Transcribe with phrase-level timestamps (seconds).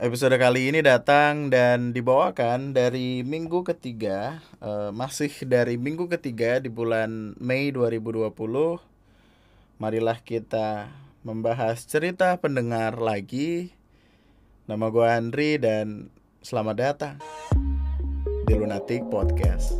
[0.00, 6.72] Episode kali ini datang dan dibawakan dari minggu ketiga uh, Masih dari minggu ketiga di
[6.72, 8.32] bulan Mei 2020
[9.76, 10.88] Marilah kita
[11.20, 13.76] membahas cerita pendengar lagi.
[14.64, 16.08] Nama gue Andri dan
[16.40, 17.20] selamat datang
[18.48, 19.76] di Lunatic Podcast.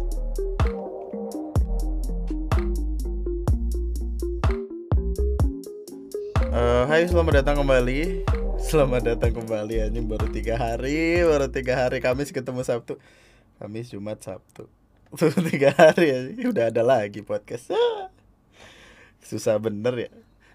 [6.53, 10.05] Uh, Hai selamat datang kembali Selamat datang kembali anjing.
[10.05, 12.05] Baru tiga hari Baru tiga hari.
[12.05, 13.01] Kamis ketemu Sabtu.
[13.57, 14.69] Kamis Jumat Sabtu.
[15.17, 16.19] Tuh tiga hari ya
[16.53, 17.73] Udah ada lagi podcast.
[19.29, 20.11] Susah bener ya.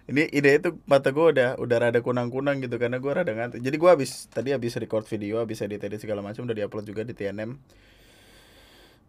[0.05, 3.65] Ini ide itu mata gue udah udah rada kunang-kunang gitu karena gue rada ngantuk.
[3.65, 7.01] Jadi gue habis tadi habis record video habis edit edit segala macam udah diupload juga
[7.01, 7.57] di TNM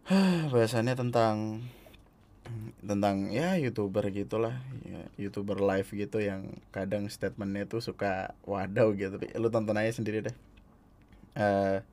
[0.53, 1.61] bahasannya tentang
[2.81, 4.55] tentang ya youtuber gitulah
[4.85, 9.19] ya, youtuber live gitu yang kadang statementnya tuh suka wadaw gitu.
[9.37, 10.35] Lu tonton aja sendiri deh.
[11.37, 11.83] Uh,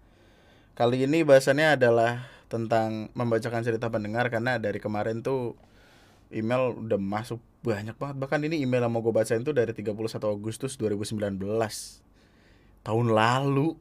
[0.78, 5.58] kali ini bahasannya adalah tentang membacakan cerita pendengar karena dari kemarin tuh
[6.30, 8.16] email udah masuk banyak banget.
[8.20, 11.40] Bahkan ini email yang mau gue bacain tuh dari 31 Agustus 2019
[12.84, 13.80] tahun lalu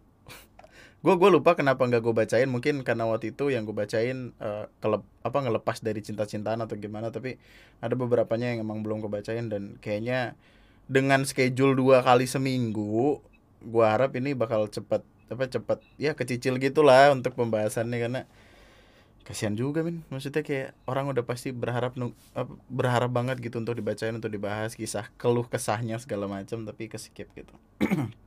[1.03, 2.47] gue gue lupa kenapa nggak gue bacain.
[2.47, 7.11] Mungkin karena waktu itu yang gue bacain uh, kelep apa ngelepas dari cinta-cintaan atau gimana.
[7.11, 7.35] Tapi
[7.83, 9.51] ada beberapanya yang emang belum gue bacain.
[9.51, 10.39] Dan kayaknya
[10.87, 13.19] dengan schedule dua kali seminggu
[13.63, 17.99] gue harap ini bakal cepet apa cepet ya kecicil gitulah untuk pembahasannya.
[17.99, 18.21] Karena
[19.27, 20.07] kasihan juga min.
[20.07, 21.99] Maksudnya kayak orang udah pasti berharap
[22.71, 27.51] berharap banget gitu untuk dibacain untuk dibahas kisah keluh kesahnya segala macam tapi keskip gitu.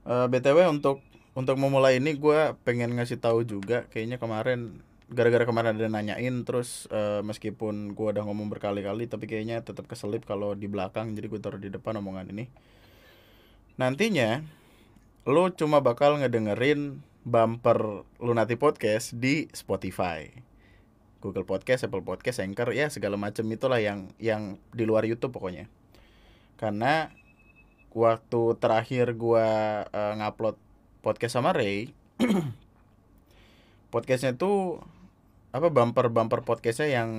[0.00, 5.74] Uh, btw untuk untuk memulai ini gue pengen ngasih tahu juga kayaknya kemarin gara-gara kemarin
[5.74, 10.70] ada nanyain terus uh, meskipun gue udah ngomong berkali-kali tapi kayaknya tetap keselip kalau di
[10.70, 12.46] belakang jadi gue taruh di depan omongan ini.
[13.74, 14.42] Nantinya
[15.26, 20.30] lo cuma bakal ngedengerin bumper Lunati Podcast di Spotify.
[21.20, 25.68] Google Podcast, Apple Podcast, Anchor ya segala macam itulah yang yang di luar YouTube pokoknya.
[26.56, 27.12] Karena
[27.92, 29.48] waktu terakhir gue
[29.84, 30.69] uh, ngupload
[31.00, 31.92] podcast sama Ray
[33.92, 34.84] podcastnya tuh
[35.50, 37.10] apa bumper bumper podcastnya yang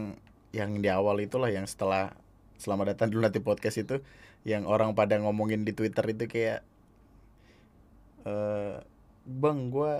[0.55, 2.15] yang di awal itulah yang setelah
[2.61, 3.99] selamat datang dulu nanti podcast itu
[4.45, 6.61] yang orang pada ngomongin di Twitter itu kayak
[8.25, 8.81] uh,
[9.25, 9.93] bang gue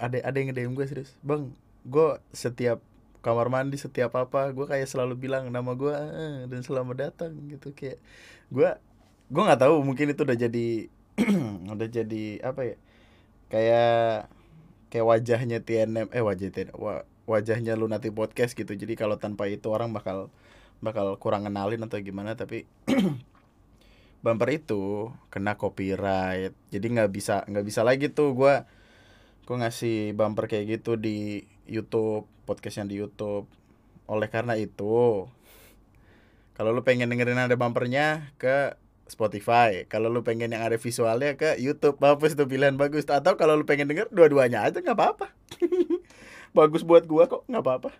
[0.00, 1.12] ada ada yang ngedem gue serius.
[1.20, 1.52] Bang
[1.84, 2.80] gue setiap
[3.20, 7.76] kamar mandi setiap apa gue kayak selalu bilang nama gue eh, dan selamat datang gitu.
[7.76, 8.00] Kayak
[8.48, 8.68] gue
[9.30, 10.88] gue nggak tahu mungkin itu udah jadi
[11.74, 12.76] udah jadi apa ya
[13.50, 14.30] kayak
[14.90, 16.74] kayak wajahnya TNM eh wajah TNM
[17.30, 18.74] wajahnya Lunati podcast gitu.
[18.74, 20.34] Jadi kalau tanpa itu orang bakal
[20.82, 22.66] bakal kurang kenalin atau gimana tapi
[24.24, 26.56] bumper itu kena copyright.
[26.74, 28.54] Jadi nggak bisa nggak bisa lagi tuh gue
[29.46, 33.46] gue ngasih bumper kayak gitu di YouTube podcastnya di YouTube.
[34.10, 35.30] Oleh karena itu
[36.58, 38.76] kalau lu pengen dengerin ada bumpernya ke
[39.10, 39.84] Spotify.
[39.90, 43.04] Kalau lu pengen yang ada visualnya ke YouTube, bagus itu pilihan bagus.
[43.10, 45.34] Atau kalau lu pengen denger dua-duanya aja nggak apa-apa.
[46.58, 47.90] bagus buat gua kok, nggak apa-apa.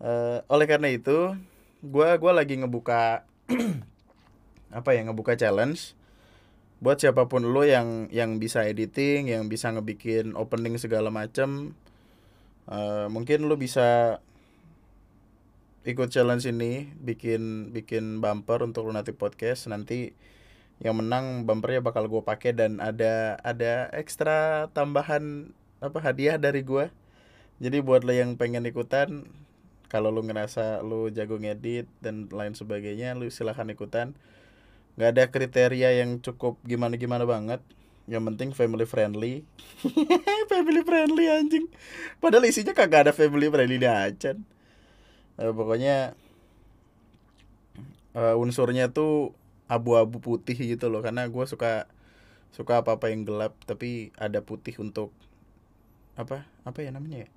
[0.00, 1.36] Uh, oleh karena itu,
[1.84, 3.28] gua gua lagi ngebuka
[4.78, 5.96] apa ya ngebuka challenge
[6.76, 11.72] buat siapa pun lo yang yang bisa editing, yang bisa ngebikin opening segala macam.
[12.66, 14.20] Uh, mungkin lu bisa
[15.86, 19.70] ikut challenge ini bikin bikin bumper untuk Lunatic Podcast.
[19.70, 20.18] Nanti
[20.82, 26.92] yang menang bumpernya bakal gue pakai dan ada ada ekstra tambahan apa hadiah dari gue
[27.56, 29.24] jadi buat lo yang pengen ikutan
[29.88, 34.12] kalau lo ngerasa lo jago ngedit dan lain sebagainya lo silahkan ikutan.
[34.98, 37.62] Nggak ada kriteria yang cukup gimana gimana banget.
[38.10, 39.34] Yang penting family friendly.
[40.52, 41.66] Family friendly anjing.
[42.22, 44.38] Padahal isinya kagak ada family friendly aja
[45.40, 46.16] uh, pokoknya
[48.16, 49.36] uh, unsurnya tuh
[49.66, 51.90] abu-abu putih gitu loh karena gue suka
[52.54, 55.12] suka apa apa yang gelap tapi ada putih untuk
[56.16, 57.30] apa apa ya namanya ya?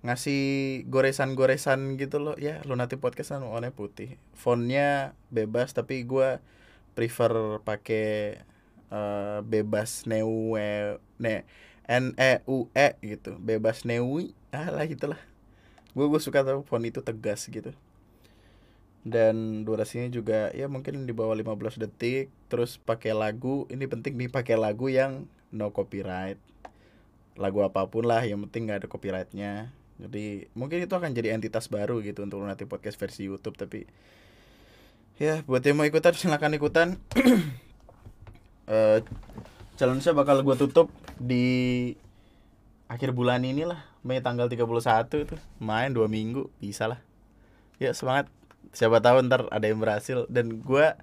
[0.00, 0.42] Ngasih
[0.88, 4.16] goresan-goresan gitu loh ya Lunati podcast kan warnanya putih.
[4.32, 6.40] Fontnya bebas tapi gue
[6.96, 8.40] prefer pakai
[8.88, 10.56] uh, bebas neu
[11.20, 11.44] ne
[11.90, 15.18] n e u e gitu bebas neui ah lah gitulah
[15.90, 17.74] gue gue suka tau font itu tegas gitu.
[19.00, 24.28] Dan durasinya juga ya mungkin di bawah 15 detik terus pakai lagu ini penting nih
[24.28, 26.38] pakai lagu yang no copyright.
[27.34, 29.72] Lagu apa pun lah yang penting nggak ada copyrightnya.
[30.00, 33.84] Jadi mungkin itu akan jadi entitas baru gitu untuk nanti podcast versi YouTube tapi
[35.20, 36.96] ya buat yang mau ikutan silahkan ikutan.
[38.70, 39.02] Uh,
[39.80, 41.92] challenge-nya bakal gue tutup di
[42.84, 44.64] akhir bulan ini lah Mei tanggal 31
[45.12, 47.00] tuh main dua minggu bisa lah.
[47.76, 48.32] Ya semangat.
[48.72, 50.24] Siapa tahu ntar ada yang berhasil.
[50.32, 50.96] Dan gue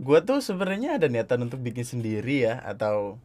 [0.00, 3.20] gue tuh sebenarnya ada niatan untuk bikin sendiri ya atau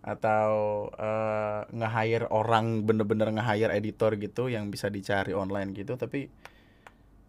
[0.00, 0.52] atau
[0.96, 5.96] uh, nge-hire orang bener-bener nge-hire editor gitu yang bisa dicari online gitu.
[5.96, 6.28] Tapi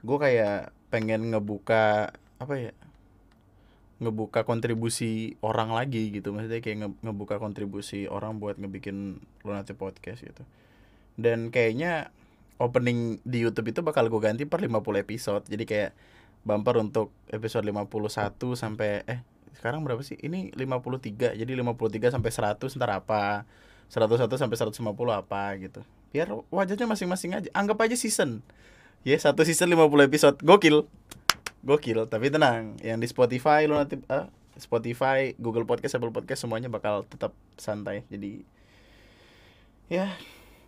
[0.01, 2.11] gue kayak pengen ngebuka
[2.41, 2.71] apa ya
[4.01, 10.25] ngebuka kontribusi orang lagi gitu maksudnya kayak nge ngebuka kontribusi orang buat ngebikin lunatic podcast
[10.25, 10.41] gitu
[11.21, 12.09] dan kayaknya
[12.57, 15.91] opening di YouTube itu bakal gue ganti per 50 episode jadi kayak
[16.41, 17.85] bumper untuk episode 51
[18.57, 19.21] sampai eh
[19.61, 20.17] sekarang berapa sih?
[20.17, 21.37] Ini 53.
[21.37, 23.45] Jadi 53 sampai 100 ntar apa?
[23.93, 24.81] 101 sampai 150
[25.13, 25.85] apa gitu.
[26.09, 27.49] Biar wajahnya masing-masing aja.
[27.53, 28.41] Anggap aja season.
[29.05, 30.37] Ya, satu season 50 episode.
[30.41, 30.89] Gokil.
[31.61, 32.77] Gokil, tapi tenang.
[32.81, 34.25] Yang di Spotify lo nanti uh,
[34.57, 38.03] Spotify, Google Podcast, Apple Podcast semuanya bakal tetap santai.
[38.09, 38.41] Jadi
[39.91, 40.09] ya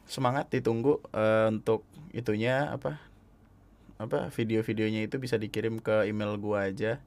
[0.05, 2.99] semangat ditunggu uh, untuk itunya apa
[3.97, 6.99] apa video-videonya itu bisa dikirim ke email gua aja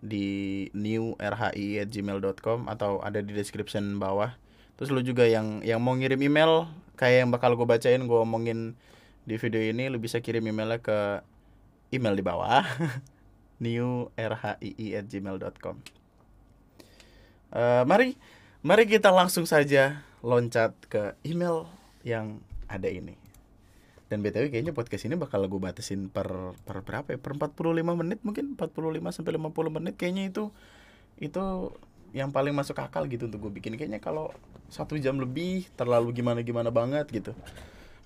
[0.00, 4.32] di newrhi@gmail.com atau ada di description bawah.
[4.80, 8.76] Terus lu juga yang yang mau ngirim email kayak yang bakal gue bacain gue omongin
[9.28, 11.20] di video ini lu bisa kirim emailnya ke
[11.90, 12.64] email di bawah
[13.62, 15.76] newrhii@gmail.com.
[17.50, 18.16] Uh, mari
[18.62, 21.66] mari kita langsung saja loncat ke email
[22.06, 22.38] yang
[22.70, 23.18] ada ini.
[24.10, 26.26] Dan BTW kayaknya podcast ini bakal gue batasin per
[26.66, 27.18] per berapa ya?
[27.22, 30.50] Per 45 menit mungkin 45 sampai 50 menit kayaknya itu
[31.22, 31.70] itu
[32.10, 34.34] yang paling masuk akal gitu untuk gue bikin kayaknya kalau
[34.66, 37.34] satu jam lebih terlalu gimana gimana banget gitu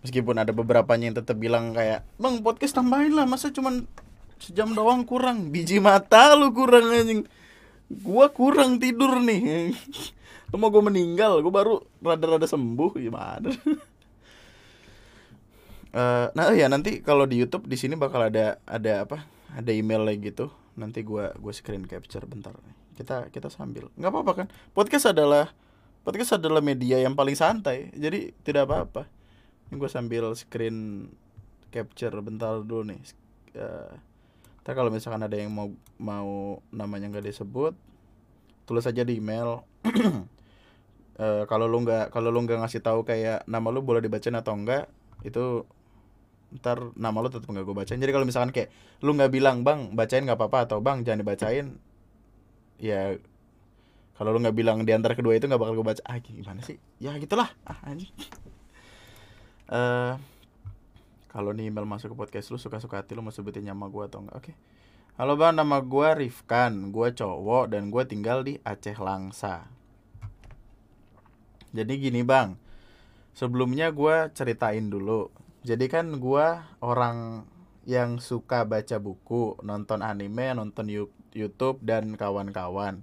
[0.04, 3.88] meskipun ada beberapa yang tetap bilang kayak bang podcast tambahin lah masa cuman
[4.36, 7.24] sejam doang kurang biji mata lu kurang anjing
[7.88, 9.72] gua kurang tidur nih
[10.52, 13.50] lu mau gue meninggal gue baru rada-rada sembuh gimana
[15.94, 19.30] Uh, nah ya nanti kalau di YouTube di sini bakal ada ada apa?
[19.54, 20.50] Ada email lagi gitu.
[20.74, 22.50] Nanti gua gua screen capture bentar.
[22.98, 23.86] Kita kita sambil.
[23.94, 24.46] nggak apa-apa kan?
[24.74, 25.54] Podcast adalah
[26.02, 27.94] podcast adalah media yang paling santai.
[27.94, 29.06] Jadi tidak apa-apa.
[29.68, 31.08] Ini gua sambil screen
[31.74, 33.00] capture bentar dulu nih.
[33.58, 33.94] Uh,
[34.64, 35.68] kalau misalkan ada yang mau
[36.00, 37.74] mau namanya nggak disebut,
[38.64, 39.66] tulis aja di email.
[41.18, 44.56] uh, kalau lu nggak kalau lu nggak ngasih tahu kayak nama lu boleh dibacain atau
[44.56, 44.88] enggak
[45.26, 45.66] itu
[46.54, 47.98] ntar nama lo tetap nggak gue bacain.
[47.98, 48.70] Jadi kalau misalkan kayak
[49.02, 51.66] lu nggak bilang bang bacain nggak apa-apa atau bang jangan dibacain
[52.78, 53.18] ya
[54.14, 56.02] kalau lu nggak bilang di antara kedua itu nggak bakal gue baca.
[56.06, 56.78] Ah gimana sih?
[57.02, 57.50] Ya gitulah.
[57.66, 58.14] Ah anjing
[59.70, 60.18] uh,
[61.30, 64.24] kalau nih email masuk ke podcast lu suka-suka hati lu mau sebutin nama gue atau
[64.24, 64.54] enggak oke okay.
[65.20, 69.68] halo bang nama gue Rifkan gue cowok dan gue tinggal di Aceh Langsa
[71.70, 72.58] jadi gini bang
[73.32, 77.48] sebelumnya gue ceritain dulu jadi kan gua orang
[77.88, 83.00] yang suka baca buku, nonton anime, nonton YouTube dan kawan-kawan.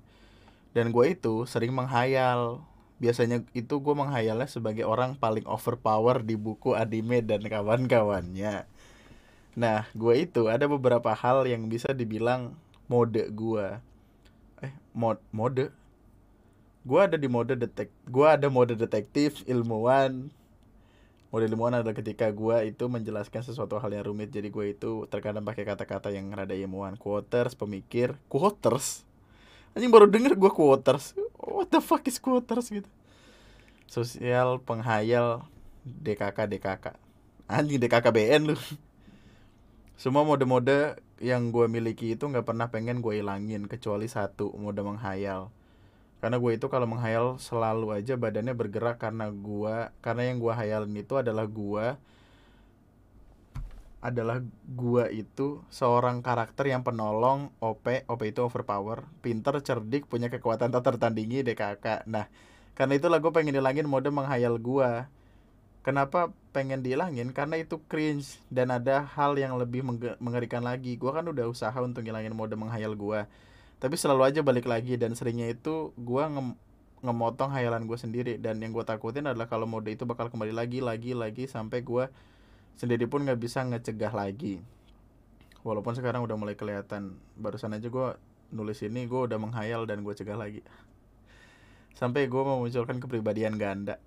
[0.70, 2.62] Dan gue itu sering menghayal.
[3.02, 8.70] Biasanya itu gue menghayalnya sebagai orang paling overpower di buku anime dan kawan-kawannya.
[9.58, 12.54] Nah, gue itu ada beberapa hal yang bisa dibilang
[12.86, 13.68] mode gue.
[14.62, 15.74] Eh, mod mode.
[16.86, 17.90] Gue ada di mode detek.
[18.06, 20.30] Gue ada mode detektif, ilmuwan,
[21.32, 25.48] model ilmuwan adalah ketika gue itu menjelaskan sesuatu hal yang rumit jadi gue itu terkadang
[25.48, 29.08] pakai kata-kata yang rada ilmuwan quoters pemikir quoters
[29.72, 32.88] anjing baru denger gue quoters what the fuck is quoters gitu?
[33.90, 35.44] Sosial penghayal
[35.84, 37.12] DKK DKK
[37.52, 38.58] anjing DKKBN lu.
[40.00, 45.52] Semua mode-mode yang gue miliki itu nggak pernah pengen gue ilangin kecuali satu mode menghayal.
[46.24, 50.96] Karena gue itu kalau menghayal selalu aja badannya bergerak karena gue karena yang gue hayalin
[50.96, 51.86] itu adalah gue
[54.02, 60.74] adalah gue itu seorang karakter yang penolong OP OP itu overpower pinter cerdik punya kekuatan
[60.74, 62.26] tak tertandingi DKK nah
[62.74, 65.06] karena itulah gue pengen hilangin mode menghayal gue
[65.82, 67.34] kenapa pengen dihilangin?
[67.34, 69.82] Karena itu cringe dan ada hal yang lebih
[70.22, 70.94] mengerikan lagi.
[70.94, 73.26] Gue kan udah usaha untuk ngilangin mode menghayal gue
[73.82, 76.54] tapi selalu aja balik lagi dan seringnya itu gue nge
[77.02, 78.34] ngemotong hayalan gue sendiri.
[78.38, 82.06] Dan yang gue takutin adalah kalau mode itu bakal kembali lagi lagi lagi sampai gue
[82.76, 84.62] sendiri pun nggak bisa ngecegah lagi.
[85.62, 87.18] Walaupun sekarang udah mulai kelihatan.
[87.38, 88.08] Barusan aja gue
[88.52, 90.62] nulis ini gue udah menghayal dan gue cegah lagi.
[91.96, 94.02] Sampai gue memunculkan kepribadian ganda.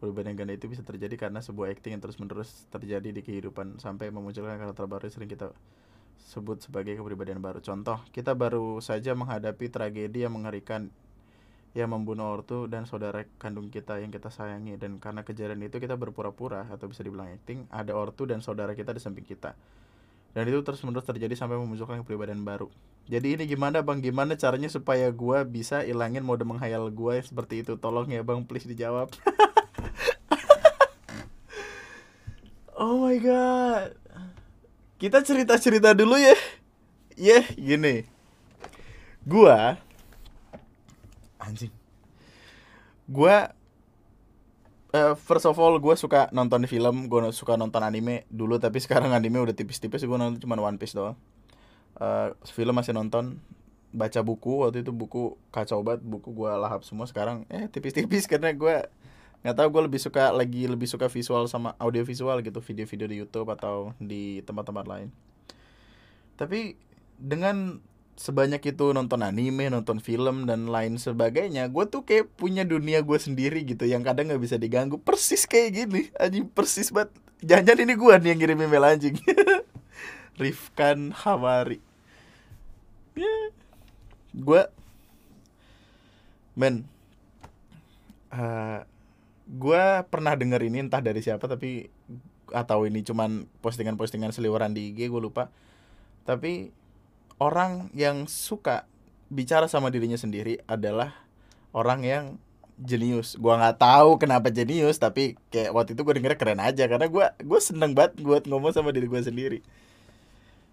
[0.00, 3.76] Kepribadian ganda itu bisa terjadi karena sebuah acting yang terus menerus terjadi di kehidupan.
[3.78, 5.52] Sampai memunculkan karakter baru sering kita
[6.20, 7.60] sebut sebagai kepribadian baru.
[7.60, 10.88] Contoh, kita baru saja menghadapi tragedi yang mengerikan
[11.70, 14.74] yang membunuh ortu dan saudara kandung kita yang kita sayangi.
[14.74, 18.90] Dan karena kejadian itu kita berpura-pura atau bisa dibilang acting ada ortu dan saudara kita
[18.90, 19.54] di samping kita.
[20.30, 22.70] Dan itu terus menerus terjadi sampai memunculkan kepribadian baru.
[23.10, 23.98] Jadi ini gimana bang?
[23.98, 27.74] Gimana caranya supaya gua bisa ilangin mode menghayal gua seperti itu?
[27.74, 29.10] Tolong ya bang please dijawab.
[32.80, 33.92] Oh my god.
[34.96, 36.32] Kita cerita cerita dulu ya.
[37.12, 38.08] Ya yeah, gini.
[39.20, 39.76] Gua
[41.40, 41.72] anjing.
[43.10, 43.36] Gue
[44.94, 49.14] uh, first of all gue suka nonton film gue suka nonton anime dulu tapi sekarang
[49.16, 51.16] anime udah tipis-tipis gue nonton cuma One Piece doang.
[52.00, 53.42] Uh, film masih nonton
[53.90, 58.54] baca buku waktu itu buku kacau banget buku gue lahap semua sekarang eh tipis-tipis karena
[58.54, 58.86] gue
[59.40, 63.16] nggak tahu gue lebih suka lagi lebih suka visual sama audio visual gitu video-video di
[63.24, 65.08] YouTube atau di tempat-tempat lain.
[66.36, 66.76] Tapi
[67.16, 67.80] dengan
[68.20, 73.16] sebanyak itu nonton anime, nonton film dan lain sebagainya, gue tuh kayak punya dunia gue
[73.16, 75.00] sendiri gitu yang kadang nggak bisa diganggu.
[75.00, 77.16] Persis kayak gini, anjing persis banget.
[77.40, 79.16] Jangan-jangan ini gue nih yang ngirim email anjing.
[80.40, 81.80] Rifkan Hamari.
[83.16, 83.24] Ya.
[83.24, 83.44] Yeah.
[84.36, 84.62] Gue
[86.52, 86.84] men
[88.36, 88.80] uh, eh,
[89.48, 91.88] gue pernah denger ini entah dari siapa tapi
[92.52, 95.48] atau ini cuman postingan-postingan seliweran di IG gue lupa
[96.28, 96.74] tapi
[97.40, 98.84] orang yang suka
[99.32, 101.16] bicara sama dirinya sendiri adalah
[101.72, 102.24] orang yang
[102.76, 103.40] jenius.
[103.40, 107.26] Gua nggak tahu kenapa jenius, tapi kayak waktu itu gue dengernya keren aja karena gue
[107.40, 109.58] gue seneng banget buat ngomong sama diri gue sendiri.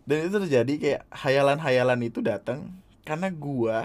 [0.07, 2.71] Dan itu terjadi kayak hayalan-hayalan itu datang
[3.03, 3.77] karena gue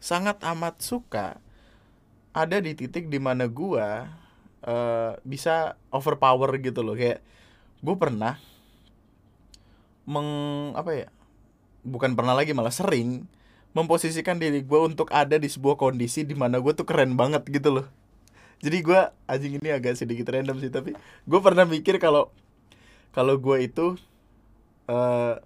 [0.00, 1.36] sangat amat suka
[2.32, 3.88] ada di titik di mana gue
[4.64, 7.20] uh, bisa overpower gitu loh kayak
[7.80, 8.36] gue pernah
[10.08, 10.28] meng
[10.76, 11.08] apa ya
[11.86, 13.24] bukan pernah lagi malah sering
[13.70, 17.80] memposisikan diri gue untuk ada di sebuah kondisi di mana gue tuh keren banget gitu
[17.80, 17.86] loh.
[18.60, 22.28] Jadi gue anjing ini agak sedikit random sih tapi gue pernah mikir kalau
[23.14, 23.96] kalau gue itu
[24.90, 25.40] uh,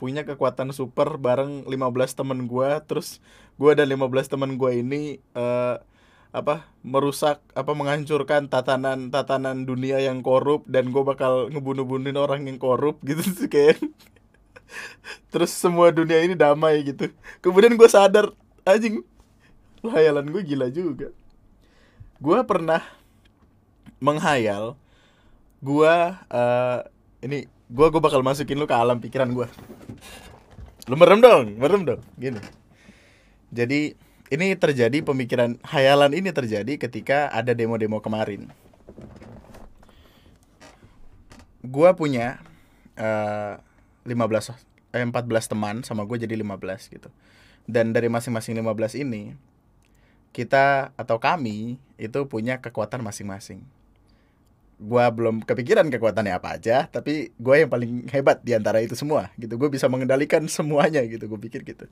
[0.00, 1.76] punya kekuatan super bareng 15
[2.16, 3.20] temen gue terus
[3.60, 5.76] gue dan 15 temen gue ini uh,
[6.30, 12.56] apa merusak apa menghancurkan tatanan tatanan dunia yang korup dan gue bakal ngebunuh-bunuhin orang yang
[12.56, 13.82] korup gitu sih kayak
[15.32, 17.10] terus semua dunia ini damai gitu.
[17.42, 18.30] Kemudian gue sadar
[18.66, 19.02] anjing
[19.84, 21.10] hayalan gue gila juga.
[22.20, 22.84] Gue pernah
[24.00, 24.76] menghayal
[25.60, 25.94] gue
[26.32, 26.78] uh,
[27.20, 29.44] ini gue gue bakal masukin lu ke alam pikiran gue
[30.88, 32.40] lu merem dong merem dong gini.
[33.52, 33.92] Jadi
[34.30, 38.46] ini terjadi pemikiran hayalan ini terjadi ketika ada demo-demo kemarin.
[41.60, 42.40] Gue punya
[42.94, 43.58] uh,
[44.10, 45.14] 15 eh 14
[45.46, 47.08] teman sama gue jadi 15 gitu.
[47.70, 49.38] Dan dari masing-masing 15 ini
[50.30, 53.62] kita atau kami itu punya kekuatan masing-masing.
[54.80, 59.28] Gua belum kepikiran kekuatannya apa aja, tapi gue yang paling hebat di antara itu semua
[59.36, 59.60] gitu.
[59.60, 61.86] Gue bisa mengendalikan semuanya gitu, gue pikir gitu.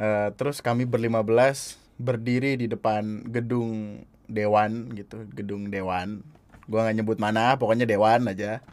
[0.00, 6.26] Uh, terus kami berlima belas berdiri di depan gedung dewan gitu, gedung dewan.
[6.66, 8.64] Gue nggak nyebut mana, pokoknya dewan aja.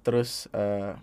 [0.00, 0.96] Terus uh,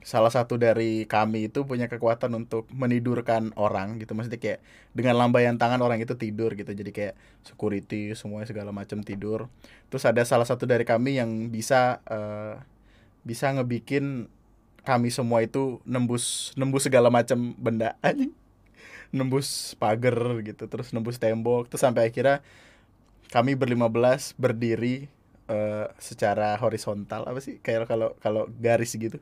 [0.00, 4.16] salah satu dari kami itu punya kekuatan untuk menidurkan orang gitu.
[4.16, 4.60] Maksudnya kayak
[4.96, 6.72] dengan lambaian tangan orang itu tidur gitu.
[6.72, 7.14] Jadi kayak
[7.44, 9.52] security semuanya segala macam tidur.
[9.92, 12.56] Terus ada salah satu dari kami yang bisa uh,
[13.24, 14.32] bisa ngebikin
[14.80, 17.96] kami semua itu nembus nembus segala macam benda.
[18.06, 18.32] Anjing.
[19.12, 21.68] Nembus pagar gitu terus nembus tembok.
[21.68, 22.40] Terus sampai akhirnya
[23.28, 25.12] kami berlima belas berdiri
[25.52, 27.28] uh, secara horizontal.
[27.28, 27.60] Apa sih?
[27.60, 29.20] Kayak kalau kalau garis gitu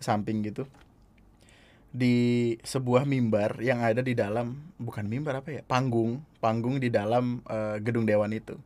[0.00, 0.66] samping gitu
[1.88, 7.40] di sebuah mimbar yang ada di dalam bukan mimbar apa ya panggung panggung di dalam
[7.48, 8.60] uh, gedung dewan itu.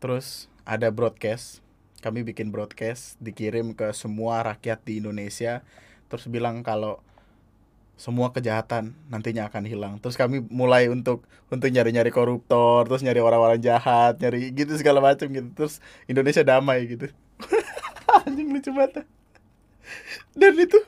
[0.00, 1.60] Terus ada broadcast
[2.00, 5.64] kami bikin broadcast dikirim ke semua rakyat di Indonesia
[6.06, 7.02] terus bilang kalau
[7.96, 9.94] semua kejahatan nantinya akan hilang.
[10.00, 15.28] Terus kami mulai untuk untuk nyari-nyari koruptor terus nyari orang-orang jahat nyari gitu segala macam
[15.28, 15.48] gitu.
[15.52, 17.12] Terus Indonesia damai gitu.
[18.24, 19.04] Anjing lucu banget
[20.40, 20.78] dan itu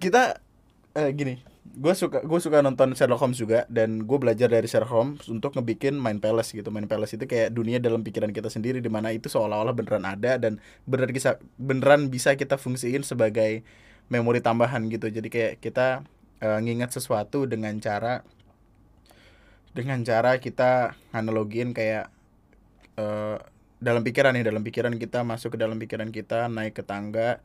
[0.00, 0.40] kita
[0.96, 4.90] eh, gini gue suka gue suka nonton Sherlock Holmes juga dan gue belajar dari Sherlock
[4.90, 6.68] Holmes untuk ngebikin Mind Palace gitu.
[6.74, 10.34] Mind Palace itu kayak dunia dalam pikiran kita sendiri di mana itu seolah-olah beneran ada
[10.36, 13.62] dan beneran bisa beneran bisa kita fungsiin sebagai
[14.10, 15.08] memori tambahan gitu.
[15.08, 16.02] Jadi kayak kita
[16.42, 18.26] uh, ngingat sesuatu dengan cara
[19.70, 22.10] dengan cara kita analogin kayak
[22.98, 23.38] uh,
[23.80, 27.40] dalam pikiran nih dalam pikiran kita masuk ke dalam pikiran kita naik ke tangga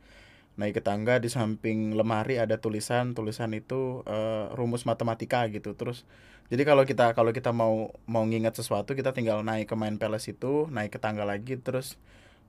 [0.56, 5.76] naik ke tangga di samping lemari ada tulisan tulisan itu uh, rumus matematika gitu.
[5.76, 6.08] Terus
[6.48, 10.32] jadi kalau kita kalau kita mau mau nginget sesuatu kita tinggal naik ke main palace
[10.32, 12.00] itu naik ke tangga lagi terus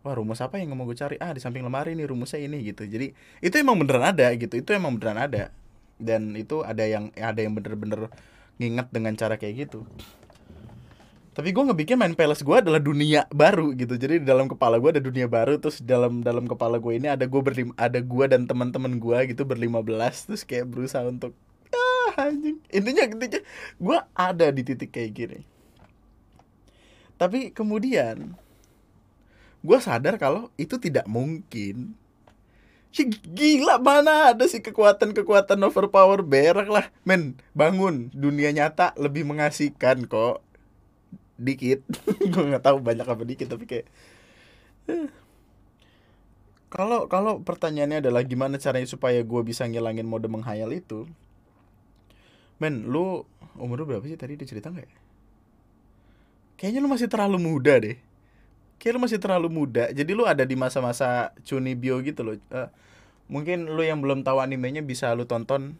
[0.03, 1.15] wah rumus apa yang mau gue cari?
[1.19, 2.87] Ah di samping lemari nih rumusnya ini gitu.
[2.87, 3.11] Jadi
[3.43, 5.51] itu emang beneran ada gitu itu emang beneran ada.
[5.99, 8.07] Dan itu ada yang ada yang bener-bener
[8.59, 9.83] nginget dengan cara kayak gitu
[11.37, 13.93] tapi gue ngebikin main palace gue adalah dunia baru gitu.
[13.93, 17.29] Jadi di dalam kepala gue ada dunia baru terus dalam dalam kepala gue ini ada
[17.29, 21.37] gue berlima ada gue dan teman-teman gue gitu berlima belas terus kayak berusaha untuk
[21.69, 22.57] ah anjing.
[22.73, 23.41] Intinya intinya
[23.77, 25.39] gue ada di titik kayak gini.
[27.21, 28.33] Tapi kemudian
[29.61, 31.93] gue sadar kalau itu tidak mungkin.
[32.97, 36.89] Ya, gila mana ada sih kekuatan-kekuatan overpower berak lah.
[37.05, 38.09] Men bangun.
[38.09, 40.46] Dunia nyata lebih mengasihkan kok
[41.37, 41.85] dikit.
[42.33, 43.87] Gue nggak tahu banyak apa dikit tapi kayak
[44.91, 45.09] eh.
[46.67, 51.07] kalau kalau pertanyaannya adalah gimana caranya supaya gue bisa ngilangin mode menghayal itu?
[52.59, 53.23] Men lu
[53.55, 54.19] umur lu berapa sih?
[54.19, 54.97] Tadi dia cerita nggak ya?
[56.57, 57.95] kayaknya lu masih terlalu muda deh.
[58.81, 59.89] Kayak lu masih terlalu muda.
[59.93, 62.35] Jadi lu ada di masa-masa Chunibyo gitu loh.
[62.49, 62.69] Uh,
[63.29, 65.77] mungkin lu yang belum tahu animenya bisa lu tonton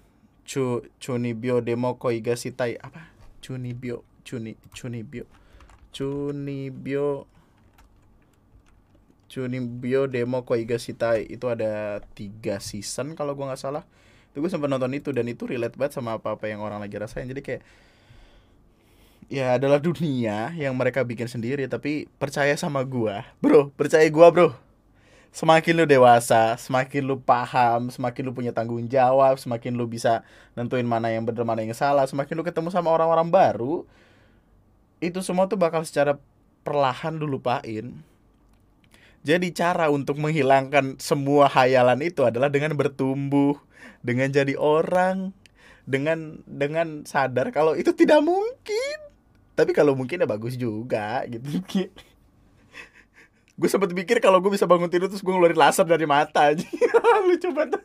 [0.48, 3.10] Chu Chunibyo Demo Koigasitai apa?
[3.42, 5.26] Chunibyo Chuni Chunibyo
[5.98, 7.26] Chunibyo
[9.26, 13.82] Chunibyo Demo Koigasitai itu ada tiga season kalau gua nggak salah.
[14.30, 16.94] Itu gue sempat nonton itu dan itu relate banget sama apa apa yang orang lagi
[17.02, 17.26] rasain.
[17.26, 17.66] Jadi kayak
[19.26, 23.26] ya adalah dunia yang mereka bikin sendiri tapi percaya sama gua.
[23.42, 24.50] Bro percaya gua bro.
[25.34, 30.22] Semakin lu dewasa semakin lu paham semakin lu punya tanggung jawab semakin lu bisa
[30.54, 33.82] nentuin mana yang benar mana yang salah semakin lu ketemu sama orang-orang baru
[34.98, 36.18] itu semua tuh bakal secara
[36.66, 37.94] perlahan lu lupain.
[39.26, 43.60] Jadi cara untuk menghilangkan semua hayalan itu adalah dengan bertumbuh,
[44.00, 45.36] dengan jadi orang,
[45.84, 48.98] dengan dengan sadar kalau itu tidak mungkin.
[49.58, 51.60] Tapi kalau mungkin ya bagus juga gitu.
[53.58, 56.68] gue sempat pikir kalau gue bisa bangun tidur terus gue ngeluarin laser dari mata aja.
[57.28, 57.82] Lucu banget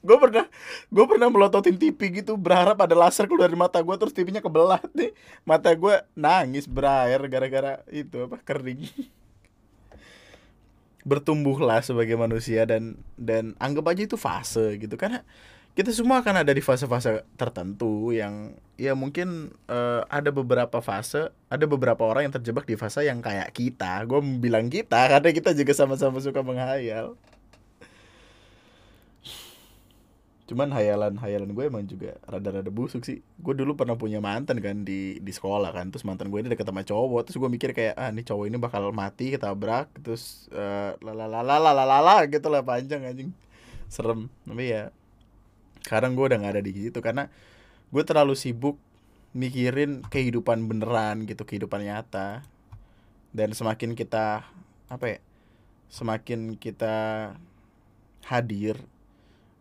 [0.00, 0.44] gue pernah
[0.88, 4.80] gue pernah melototin TV gitu berharap ada laser keluar dari mata gue terus TV-nya kebelah
[4.96, 5.12] nih.
[5.44, 8.88] Mata gue nangis berair gara-gara itu apa kering.
[11.06, 14.96] Bertumbuhlah sebagai manusia dan dan anggap aja itu fase gitu.
[14.98, 15.22] Karena
[15.76, 21.64] kita semua akan ada di fase-fase tertentu yang ya mungkin uh, ada beberapa fase ada
[21.68, 24.00] beberapa orang yang terjebak di fase yang kayak kita.
[24.08, 27.14] Gue bilang kita karena kita juga sama-sama suka menghayal
[30.46, 33.18] cuman hayalan-hayalan gue emang juga rada-rada busuk sih.
[33.42, 35.90] Gue dulu pernah punya mantan kan di di sekolah kan.
[35.90, 37.26] Terus mantan gue ini deket sama cowok.
[37.26, 42.46] Terus gue mikir kayak ah ini cowok ini bakal mati ketabrak terus uh, lalalala gitu
[42.46, 43.30] lah panjang anjing.
[43.90, 44.30] Serem.
[44.46, 44.94] Tapi ya
[45.82, 46.98] sekarang gue udah gak ada di situ.
[47.02, 47.26] Karena
[47.90, 48.78] gue terlalu sibuk
[49.34, 52.46] mikirin kehidupan beneran gitu kehidupan nyata.
[53.34, 54.46] Dan semakin kita
[54.86, 55.18] apa ya
[55.90, 57.34] semakin kita
[58.26, 58.78] hadir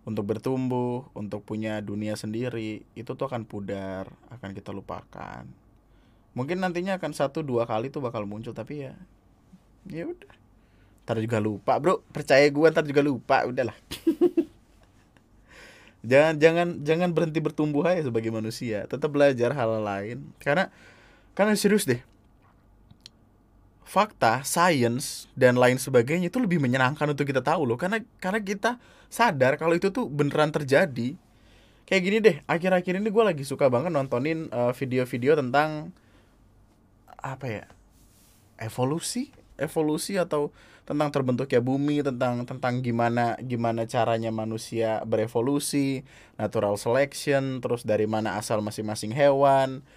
[0.05, 5.43] untuk bertumbuh, untuk punya dunia sendiri, itu tuh akan pudar, akan kita lupakan.
[6.37, 8.93] Mungkin nantinya akan satu dua kali tuh bakal muncul, tapi ya,
[9.89, 10.33] ya udah.
[11.05, 12.05] Ntar juga lupa, bro.
[12.13, 13.77] Percaya gue ntar juga lupa, udahlah.
[16.09, 18.85] jangan jangan jangan berhenti bertumbuh aja sebagai manusia.
[18.85, 20.17] Tetap belajar hal, -hal lain.
[20.37, 20.69] Karena
[21.33, 22.01] karena serius deh.
[23.95, 27.79] Fakta, science dan lain sebagainya itu lebih menyenangkan untuk kita tahu loh.
[27.79, 28.75] Karena karena kita
[29.08, 31.15] sadar kalau itu tuh beneran terjadi.
[31.88, 35.95] Kayak gini deh akhir-akhir ini gue lagi suka banget nontonin eh, video-video tentang
[37.23, 37.63] apa ya
[38.60, 39.31] evolusi?
[39.55, 40.51] Evolusi atau
[40.84, 46.03] tentang terbentuknya bumi tentang tentang gimana gimana caranya manusia berevolusi
[46.36, 49.88] natural selection terus dari mana asal masing-masing hewan.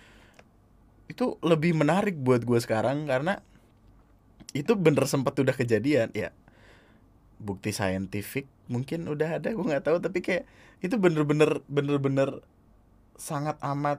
[1.11, 3.43] Itu lebih menarik buat gue sekarang karena
[4.57, 6.33] itu bener sempat udah kejadian ya.
[7.39, 10.45] Bukti saintifik mungkin udah ada gue nggak tahu tapi kayak
[10.85, 12.45] itu bener-bener bener-bener
[13.19, 13.99] sangat amat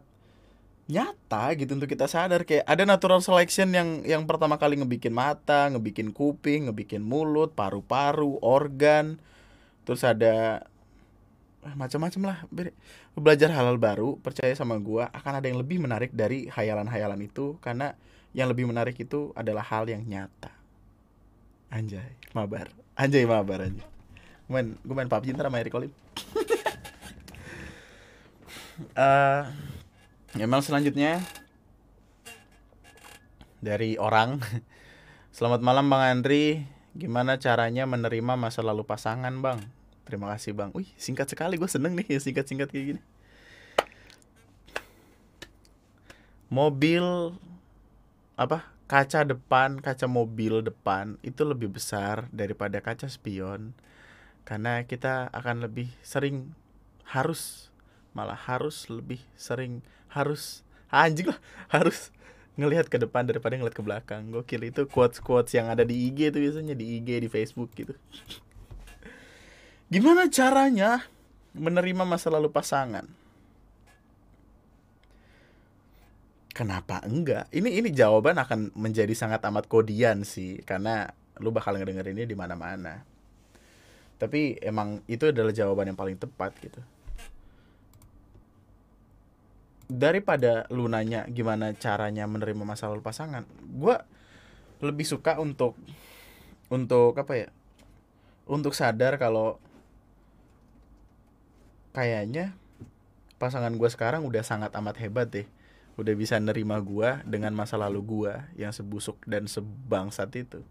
[0.89, 2.43] nyata gitu untuk kita sadar.
[2.43, 8.41] Kayak ada natural selection yang yang pertama kali ngebikin mata, ngebikin kuping, ngebikin mulut, paru-paru,
[8.41, 9.21] organ,
[9.85, 10.65] terus ada
[11.61, 12.37] eh, macam-macam lah.
[13.13, 17.61] Belajar halal baru, percaya sama gua akan ada yang lebih menarik dari hayalan-hayalan itu.
[17.61, 17.93] Karena
[18.33, 20.53] yang lebih menarik itu adalah hal yang nyata.
[21.69, 22.69] Anjay, mabar.
[22.97, 23.85] Anjay mabar anjay.
[24.49, 25.91] Gue main, gue main PUBG ntar sama Eric Olim.
[28.97, 29.45] uh,
[30.41, 31.21] email selanjutnya
[33.61, 34.41] dari orang.
[35.35, 36.65] Selamat malam Bang Andri.
[36.99, 39.61] gimana caranya menerima masa lalu pasangan bang
[40.09, 43.01] terima kasih bang wih singkat sekali gue seneng nih singkat singkat kayak gini
[46.49, 47.37] mobil
[48.39, 53.75] apa kaca depan kaca mobil depan itu lebih besar daripada kaca spion.
[54.47, 56.55] Karena kita akan lebih sering
[57.03, 57.67] harus
[58.15, 62.15] malah harus lebih sering harus anjing lah harus
[62.55, 64.31] ngelihat ke depan daripada ngelihat ke belakang.
[64.31, 67.91] Gokil itu quotes quotes yang ada di IG itu biasanya di IG di Facebook gitu.
[69.91, 71.03] Gimana caranya
[71.51, 73.18] menerima masa lalu pasangan
[76.59, 77.47] kenapa enggak?
[77.55, 81.07] Ini ini jawaban akan menjadi sangat amat kodian sih karena
[81.39, 82.99] lu bakal ngedenger ini di mana-mana.
[84.19, 86.83] Tapi emang itu adalah jawaban yang paling tepat gitu.
[89.87, 93.95] Daripada lu nanya gimana caranya menerima masa lalu pasangan gue
[94.83, 95.79] lebih suka untuk
[96.67, 97.49] untuk apa ya?
[98.43, 99.63] Untuk sadar kalau
[101.95, 102.51] kayaknya
[103.39, 105.47] pasangan gue sekarang udah sangat amat hebat deh
[105.99, 110.63] udah bisa nerima gue dengan masa lalu gue yang sebusuk dan sebangsat itu.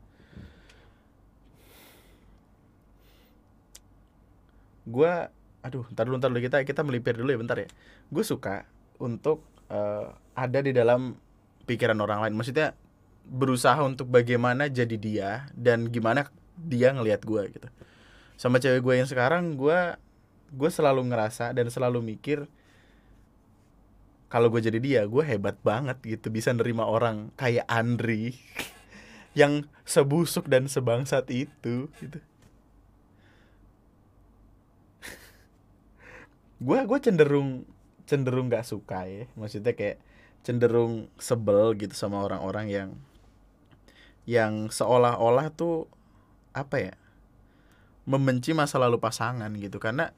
[4.89, 5.13] Gue
[5.61, 6.41] aduh ntar dulu ntar dulu.
[6.41, 7.69] Kita kita melipir dulu ya bentar ya.
[8.09, 8.65] Gue suka
[8.97, 11.21] untuk uh, ada di dalam
[11.69, 12.35] pikiran orang lain.
[12.35, 12.73] Maksudnya
[13.29, 17.69] berusaha untuk bagaimana jadi dia dan gimana dia ngelihat gue gitu.
[18.41, 20.01] Sama cewek gue yang sekarang gue
[20.49, 22.49] gue selalu ngerasa dan selalu mikir
[24.29, 28.37] kalau gue jadi dia gue hebat banget gitu bisa nerima orang kayak Andri
[29.41, 32.19] yang sebusuk dan sebangsat itu gitu.
[36.65, 37.65] Gue gue cenderung
[38.09, 40.01] cenderung nggak suka ya maksudnya kayak
[40.43, 42.91] cenderung sebel gitu sama orang-orang yang
[44.29, 45.89] yang seolah-olah tuh
[46.53, 46.95] apa ya
[48.09, 49.77] membenci masa lalu pasangan gitu.
[49.77, 50.13] Karena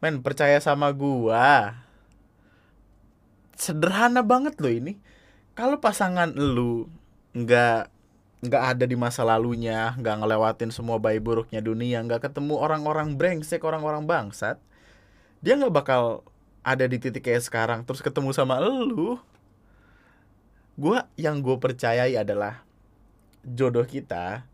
[0.00, 1.76] men percaya sama gua
[3.60, 4.96] sederhana banget loh ini.
[5.52, 6.88] Kalau pasangan lu
[7.36, 7.92] nggak
[8.40, 13.60] nggak ada di masa lalunya nggak ngelewatin semua bayi buruknya dunia nggak ketemu orang-orang brengsek
[13.60, 14.56] orang-orang bangsat
[15.44, 16.24] dia nggak bakal
[16.64, 19.20] ada di titik kayak sekarang terus ketemu sama lu.
[20.80, 22.64] Gue yang gue percayai adalah
[23.44, 24.48] jodoh kita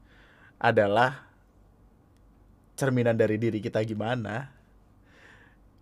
[0.59, 1.27] adalah
[2.75, 4.56] cerminan dari diri kita gimana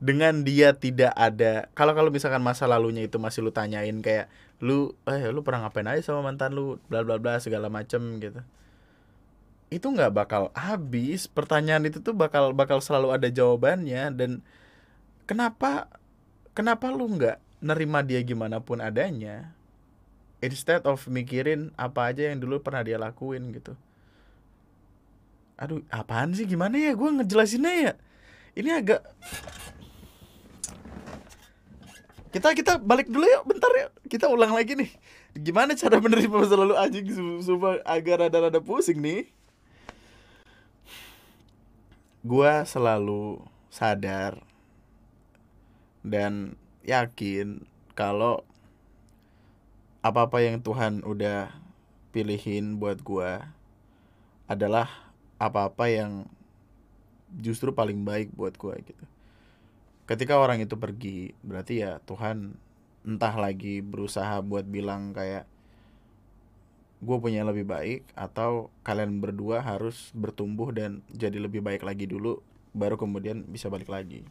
[0.04, 4.28] dengan dia tidak ada kalau kalau misalkan masa lalunya itu masih lu tanyain kayak
[4.60, 6.76] lu eh lu pernah ngapain aja sama mantan lu?
[6.92, 8.44] Bla bla bla segala macem gitu.
[9.72, 11.24] Itu nggak bakal habis.
[11.24, 14.44] Pertanyaan itu tuh bakal bakal selalu ada jawabannya dan
[15.24, 15.88] kenapa
[16.52, 19.56] kenapa lu nggak nerima dia gimana pun adanya?
[20.44, 23.72] Instead of mikirin apa aja yang dulu pernah dia lakuin gitu.
[25.56, 26.44] Aduh apaan sih?
[26.44, 26.92] Gimana ya?
[26.92, 27.92] Gue ngejelasinnya ya?
[28.54, 29.00] Ini agak
[32.34, 34.90] kita kita balik dulu ya bentar ya kita ulang lagi nih.
[35.38, 37.06] Gimana cara menerima masa lalu anjing?
[37.38, 39.30] Supaya agar rada-rada pusing nih.
[42.26, 43.38] Gue selalu
[43.70, 44.42] sadar
[46.02, 47.62] dan yakin
[47.94, 48.42] kalau
[50.04, 51.48] apa-apa yang Tuhan udah
[52.12, 53.56] pilihin buat gua
[54.44, 54.86] adalah
[55.40, 56.28] apa-apa yang
[57.40, 59.13] justru paling baik buat gua gitu.
[60.04, 62.56] Ketika orang itu pergi, berarti ya Tuhan
[63.04, 65.48] entah lagi berusaha buat bilang kayak
[67.04, 72.08] gue punya yang lebih baik atau kalian berdua harus bertumbuh dan jadi lebih baik lagi
[72.08, 72.40] dulu
[72.72, 74.24] baru kemudian bisa balik lagi.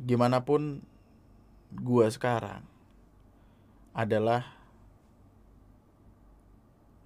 [0.00, 0.80] gimana pun
[1.76, 2.64] gua sekarang
[3.92, 4.56] adalah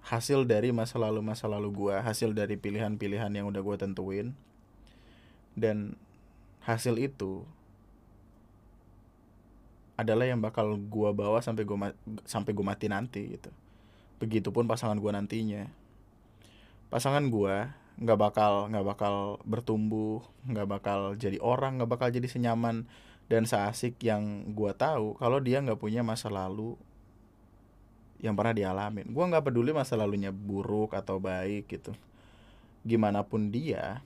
[0.05, 4.31] hasil dari masa lalu masa lalu gua, hasil dari pilihan-pilihan yang udah gua tentuin.
[5.55, 5.95] Dan
[6.63, 7.47] hasil itu
[9.95, 11.95] adalah yang bakal gua bawa sampai gua
[12.27, 13.49] sampai gua mati nanti gitu.
[14.19, 15.67] Begitupun pasangan gua nantinya.
[16.91, 19.15] Pasangan gua nggak bakal nggak bakal
[19.47, 22.83] bertumbuh nggak bakal jadi orang nggak bakal jadi senyaman
[23.31, 26.75] dan seasik yang gue tahu kalau dia nggak punya masa lalu
[28.19, 31.95] yang pernah dialamin gue nggak peduli masa lalunya buruk atau baik gitu
[32.83, 34.03] gimana pun dia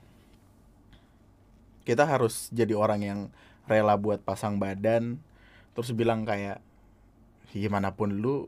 [1.89, 3.19] kita harus jadi orang yang
[3.65, 5.17] rela buat pasang badan
[5.73, 6.61] terus bilang kayak
[7.49, 8.45] gimana pun lu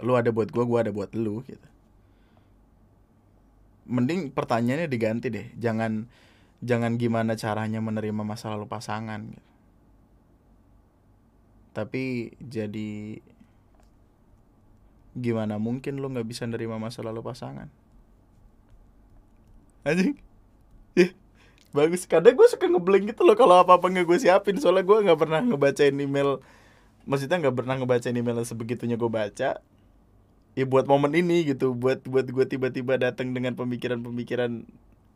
[0.00, 1.68] lu ada buat gue gue ada buat lu gitu.
[3.88, 6.08] Mending pertanyaannya diganti deh jangan
[6.64, 9.46] jangan gimana caranya menerima masa lalu pasangan gitu.
[11.76, 13.22] tapi jadi
[15.14, 17.70] gimana mungkin lu nggak bisa nerima masa lalu pasangan?
[19.86, 20.18] Anjing.
[20.98, 21.10] Ih,
[21.72, 22.04] bagus.
[22.08, 24.56] Kadang gue suka ngeblank gitu loh kalau apa apa nggak gue siapin.
[24.60, 26.40] Soalnya gue nggak pernah ngebacain email
[27.08, 29.60] maksudnya nggak pernah ngebacain email sebegitunya gue baca.
[30.58, 34.66] Ya buat momen ini gitu buat buat gue tiba-tiba datang dengan pemikiran-pemikiran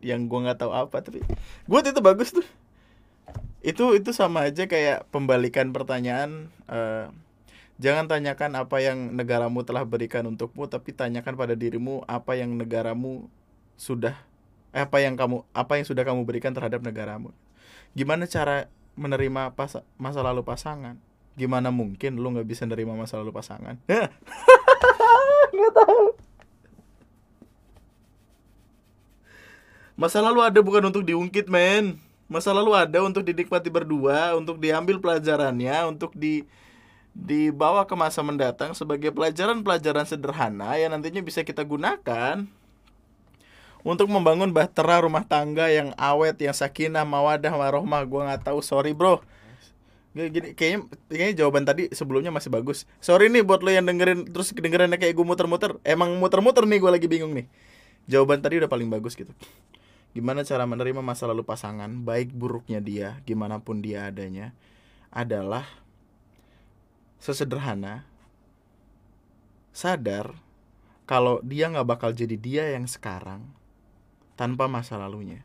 [0.03, 1.03] yang gue nggak tahu apa.
[1.03, 1.25] Tapi
[1.67, 2.47] buat itu bagus tuh.
[3.63, 7.07] Itu itu sama aja kayak pembalikan pertanyaan eh,
[7.83, 13.27] jangan tanyakan apa yang negaramu telah berikan untukmu tapi tanyakan pada dirimu apa yang negaramu
[13.75, 14.15] sudah
[14.73, 17.31] apa yang kamu apa yang sudah kamu berikan terhadap negaramu?
[17.93, 20.97] Gimana cara menerima pas, masa lalu pasangan?
[21.37, 23.77] Gimana mungkin lu nggak bisa nerima masa lalu pasangan?
[25.53, 26.07] Nggak tahu.
[29.93, 32.01] Masa lalu ada bukan untuk diungkit men.
[32.29, 36.49] Masa lalu ada untuk dinikmati berdua untuk diambil pelajarannya untuk di
[37.13, 42.49] dibawa ke masa mendatang sebagai pelajaran-pelajaran sederhana yang nantinya bisa kita gunakan
[43.83, 48.03] untuk membangun bahtera rumah tangga yang awet, yang sakinah, mawadah, warohmah.
[48.07, 49.23] Gua nggak tahu, sorry bro.
[50.13, 52.85] Gini, kayaknya kayaknya jawaban tadi sebelumnya masih bagus.
[53.01, 55.81] Sorry nih buat lo yang dengerin terus kedengerannya kayak gue muter-muter.
[55.89, 57.49] Emang muter-muter nih gue lagi bingung nih.
[58.05, 59.33] Jawaban tadi udah paling bagus gitu.
[60.13, 64.53] Gimana cara menerima masa lalu pasangan, baik buruknya dia, gimana pun dia adanya,
[65.09, 65.65] adalah
[67.17, 68.05] sesederhana
[69.73, 70.37] sadar
[71.09, 73.49] kalau dia nggak bakal jadi dia yang sekarang
[74.39, 75.43] tanpa masa lalunya.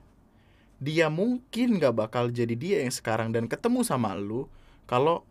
[0.78, 4.46] Dia mungkin nggak bakal jadi dia yang sekarang dan ketemu sama lu
[4.86, 5.26] kalau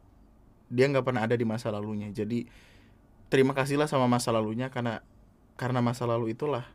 [0.66, 2.10] dia nggak pernah ada di masa lalunya.
[2.10, 2.50] Jadi
[3.30, 5.02] terima kasihlah sama masa lalunya karena
[5.54, 6.66] karena masa lalu itulah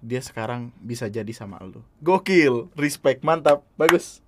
[0.00, 1.84] dia sekarang bisa jadi sama lu.
[2.02, 4.24] Gokil, respect, mantap, bagus.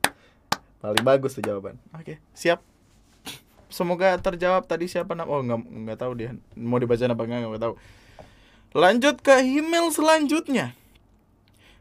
[0.79, 1.79] Paling bagus tuh jawaban.
[1.95, 2.63] Oke, siap
[3.73, 7.65] semoga terjawab tadi siapa nama oh nggak nggak tahu dia mau dibaca apa enggak nggak
[7.65, 7.75] tahu
[8.77, 10.77] lanjut ke email selanjutnya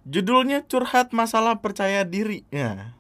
[0.02, 2.98] judulnya curhat masalah percaya diri ya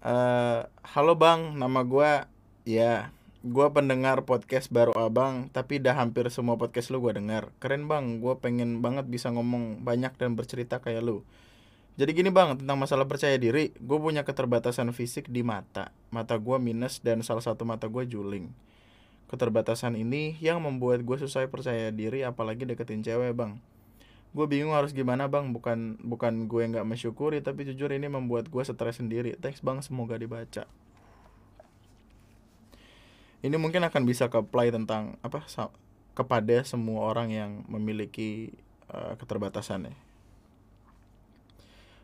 [0.00, 2.24] uh, halo bang nama gue
[2.64, 7.90] ya gue pendengar podcast baru abang tapi dah hampir semua podcast lu gue dengar keren
[7.90, 11.20] bang gue pengen banget bisa ngomong banyak dan bercerita kayak lu
[11.92, 15.92] jadi gini bang, tentang masalah percaya diri, gue punya keterbatasan fisik di mata.
[16.08, 18.48] Mata gue minus dan salah satu mata gue juling.
[19.28, 23.60] Keterbatasan ini yang membuat gue susah percaya diri apalagi deketin cewek bang.
[24.32, 28.62] Gue bingung harus gimana bang, bukan bukan gue nggak mensyukuri tapi jujur ini membuat gue
[28.64, 29.36] stres sendiri.
[29.36, 30.64] Thanks bang, semoga dibaca.
[33.42, 35.44] Ini mungkin akan bisa ke apply tentang apa
[36.16, 38.54] kepada semua orang yang memiliki
[38.88, 39.94] uh, keterbatasan ya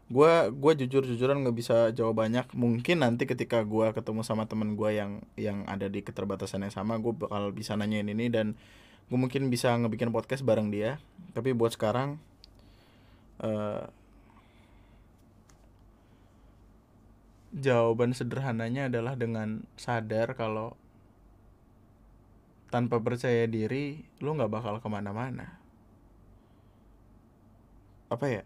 [0.09, 4.73] gue gue jujur jujuran nggak bisa jawab banyak mungkin nanti ketika gue ketemu sama temen
[4.73, 8.57] gue yang yang ada di keterbatasan yang sama gue bakal bisa nanyain ini dan
[9.09, 11.01] gue mungkin bisa ngebikin podcast bareng dia
[11.33, 12.21] tapi buat sekarang
[13.41, 13.89] uh,
[17.57, 20.77] jawaban sederhananya adalah dengan sadar kalau
[22.69, 25.57] tanpa percaya diri lu nggak bakal ke mana-mana.
[28.13, 28.45] Apa ya?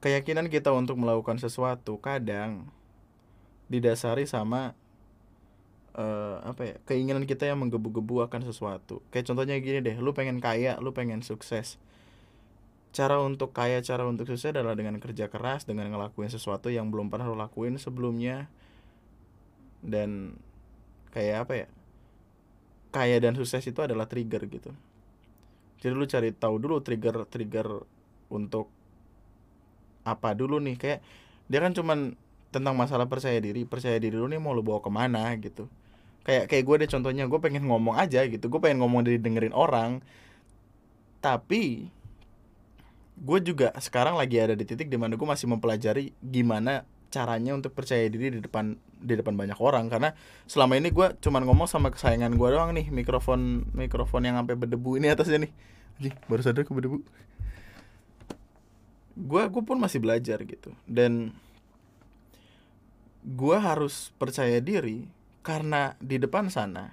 [0.00, 2.70] Keyakinan kita untuk melakukan sesuatu kadang
[3.68, 4.72] didasari sama
[5.98, 9.02] uh, apa ya keinginan kita yang menggebu-gebu akan sesuatu.
[9.10, 11.76] Kayak contohnya gini deh lu pengen kaya lu pengen sukses.
[12.94, 17.10] Cara untuk kaya cara untuk sukses adalah dengan kerja keras dengan ngelakuin sesuatu yang belum
[17.10, 18.46] pernah lo lakuin sebelumnya.
[19.82, 20.38] Dan
[21.12, 21.68] kayak apa ya
[22.88, 24.70] kaya dan sukses itu adalah trigger gitu.
[25.78, 27.66] Jadi lu cari tahu dulu trigger trigger
[28.32, 28.70] untuk
[30.06, 30.78] apa dulu nih.
[30.80, 31.00] Kayak
[31.50, 32.16] dia kan cuman
[32.48, 35.68] tentang masalah percaya diri percaya diri lu nih mau lu bawa ke mana gitu
[36.28, 39.56] kayak kayak gue deh contohnya gue pengen ngomong aja gitu gue pengen ngomong dari dengerin
[39.56, 40.04] orang.
[41.24, 41.88] Tapi
[43.16, 47.72] gue juga sekarang lagi ada di titik di mana gue masih mempelajari gimana caranya untuk
[47.72, 49.88] percaya diri di depan di depan banyak orang.
[49.88, 50.12] Karena
[50.44, 55.00] selama ini gue cuman ngomong sama kesayangan gue doang nih mikrofon mikrofon yang sampai berdebu
[55.00, 55.52] ini atasnya nih.
[55.98, 57.00] Jadi, baru sadar ke berdebu.
[59.16, 60.76] Gue gue pun masih belajar gitu.
[60.84, 61.32] Dan
[63.24, 65.08] gue harus percaya diri
[65.42, 66.92] karena di depan sana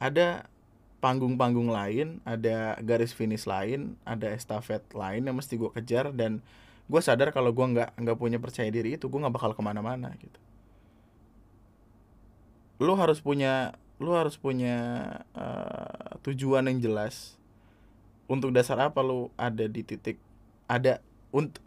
[0.00, 0.48] ada
[1.00, 6.44] panggung-panggung lain, ada garis finish lain, ada estafet lain yang mesti gue kejar dan
[6.86, 10.12] gue sadar kalau gue nggak nggak punya percaya diri itu gue nggak bakal ke mana-mana
[10.20, 10.40] gitu.
[12.80, 14.76] Lu harus punya lu harus punya
[15.36, 17.36] uh, tujuan yang jelas
[18.28, 20.16] untuk dasar apa lu ada di titik
[20.64, 21.60] ada untuk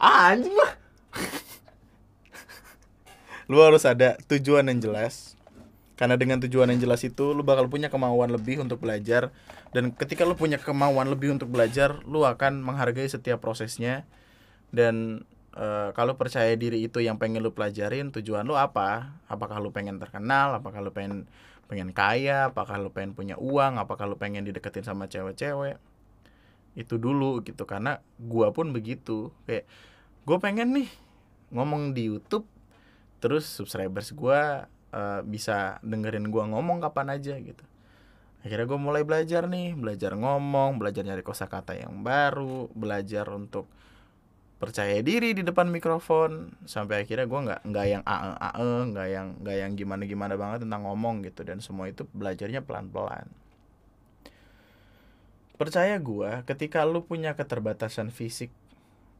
[0.00, 0.54] ah, anjing
[3.48, 5.34] lu harus ada tujuan yang jelas.
[5.98, 9.34] Karena dengan tujuan yang jelas itu lu bakal punya kemauan lebih untuk belajar.
[9.74, 14.06] Dan ketika lu punya kemauan lebih untuk belajar lu akan menghargai setiap prosesnya.
[14.70, 19.16] Dan e, kalau percaya diri itu yang pengen lu pelajarin tujuan lu apa?
[19.26, 20.54] Apakah lu pengen terkenal?
[20.54, 21.26] Apakah lu pengen
[21.66, 22.52] pengen kaya?
[22.54, 23.80] Apakah lu pengen punya uang?
[23.82, 25.82] Apakah lu pengen dideketin sama cewek-cewek?
[26.78, 27.66] Itu dulu gitu.
[27.66, 29.34] Karena gua pun begitu.
[29.50, 29.66] Kayak
[30.28, 30.88] gue pengen nih
[31.50, 32.44] ngomong di YouTube
[33.18, 37.64] terus subscribers gua uh, bisa dengerin gua ngomong kapan aja gitu.
[38.38, 43.66] Akhirnya gue mulai belajar nih belajar ngomong belajar nyari kosakata yang baru belajar untuk
[44.62, 49.26] percaya diri di depan mikrofon sampai akhirnya gue nggak nggak yang ae ae nggak yang
[49.42, 51.42] nggak yang gimana gimana banget tentang ngomong gitu.
[51.42, 53.26] Dan semua itu belajarnya pelan pelan
[55.58, 58.54] percaya gue ketika lu punya keterbatasan fisik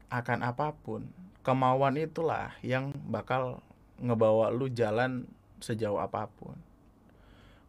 [0.07, 1.11] akan apa pun
[1.43, 3.59] kemauan itulah yang bakal
[3.99, 5.27] ngebawa lu jalan
[5.59, 6.55] sejauh apa pun.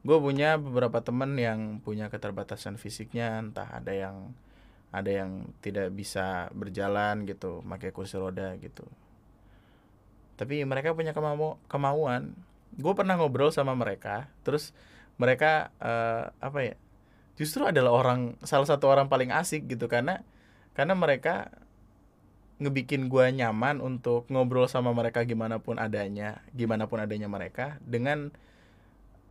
[0.00, 4.32] Gue punya beberapa temen yang punya keterbatasan fisiknya entah ada yang
[4.90, 8.88] ada yang tidak bisa berjalan gitu pakai kursi roda gitu.
[10.40, 12.32] Tapi mereka punya kemau kemauan.
[12.74, 14.72] Gue pernah ngobrol sama mereka terus
[15.20, 16.76] mereka uh, apa ya
[17.36, 20.24] justru adalah orang salah satu orang paling asik gitu karena
[20.72, 21.52] karena mereka
[22.60, 28.28] ngebikin gue nyaman untuk ngobrol sama mereka gimana pun adanya gimana pun adanya mereka dengan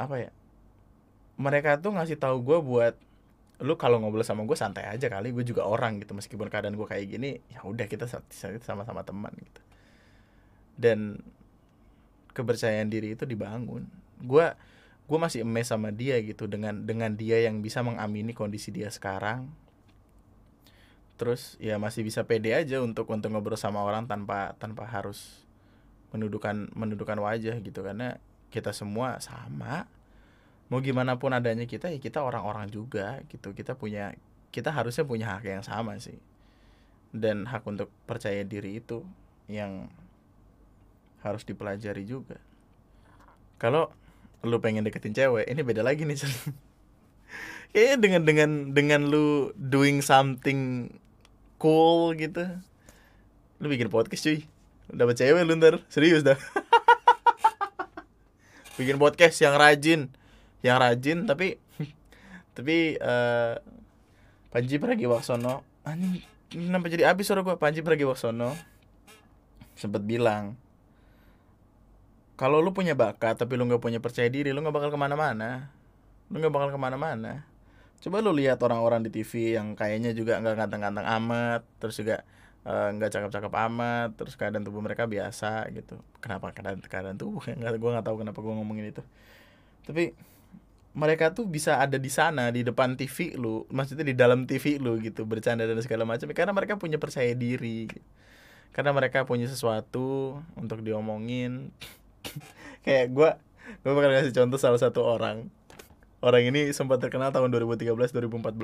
[0.02, 0.32] apa ya
[1.40, 2.96] mereka tuh ngasih tahu gue buat
[3.60, 6.88] lu kalau ngobrol sama gue santai aja kali gue juga orang gitu meskipun keadaan gue
[6.88, 8.08] kayak gini ya udah kita
[8.64, 9.62] sama-sama teman gitu.
[10.80, 11.20] Dan
[12.32, 13.84] kepercayaan diri itu dibangun.
[14.24, 14.48] Gue
[15.12, 19.52] gue masih emes sama dia gitu dengan dengan dia yang bisa mengamini kondisi dia sekarang
[21.20, 25.44] terus ya masih bisa pede aja untuk untuk ngobrol sama orang tanpa tanpa harus
[26.16, 27.84] mendudukan mendudukan wajah gitu.
[27.84, 28.16] Karena
[28.48, 29.84] kita semua sama.
[30.72, 33.52] Mau gimana pun adanya kita ya kita orang-orang juga gitu.
[33.52, 34.16] Kita punya
[34.56, 36.18] kita harusnya punya hak yang sama sih.
[37.12, 39.04] Dan hak untuk percaya diri itu
[39.52, 39.92] yang
[41.20, 42.40] harus dipelajari juga.
[43.60, 43.92] Kalau
[44.40, 46.16] lu pengen deketin cewek ini beda lagi nih
[47.76, 50.90] kayaknya dengan dengan dengan lu doing something
[51.60, 52.48] cool gitu.
[53.60, 54.48] Lu bikin podcast cuy.
[54.90, 55.84] Dapat cewek lu ntar.
[55.92, 56.40] Serius dah.
[58.80, 60.08] Bikin podcast yang rajin.
[60.64, 61.60] Yang rajin tapi
[62.56, 63.60] tapi uh,
[64.50, 65.68] Panji Pragiwaksono.
[65.84, 67.60] Anjing kenapa jadi abis suara gua?
[67.60, 68.56] Panji Pragiwaksono
[69.80, 70.60] sempet bilang
[72.36, 75.76] kalau lu punya bakat tapi lu nggak punya percaya diri lu nggak bakal ke mana-mana.
[76.32, 77.49] Lu nggak bakal ke mana-mana
[78.00, 82.24] coba lu lihat orang-orang di TV yang kayaknya juga nggak ganteng-ganteng amat terus juga
[82.64, 86.00] eh, nggak uh, cakep-cakep amat terus keadaan tubuh mereka biasa gitu.
[86.24, 87.44] Kenapa keadaan keadaan tubuh?
[87.60, 89.04] Nggak gue nggak tahu kenapa gue ngomongin itu.
[89.84, 90.16] Tapi
[90.96, 94.98] mereka tuh bisa ada di sana di depan TV lu maksudnya di dalam TV lu
[95.00, 97.92] gitu bercanda dan segala macam karena mereka punya percaya diri.
[98.72, 101.76] Karena mereka punya sesuatu untuk diomongin.
[102.86, 103.30] Kayak gue
[103.84, 105.59] gue bakal kasih contoh salah satu orang
[106.20, 108.56] orang ini sempat terkenal tahun 2013 2014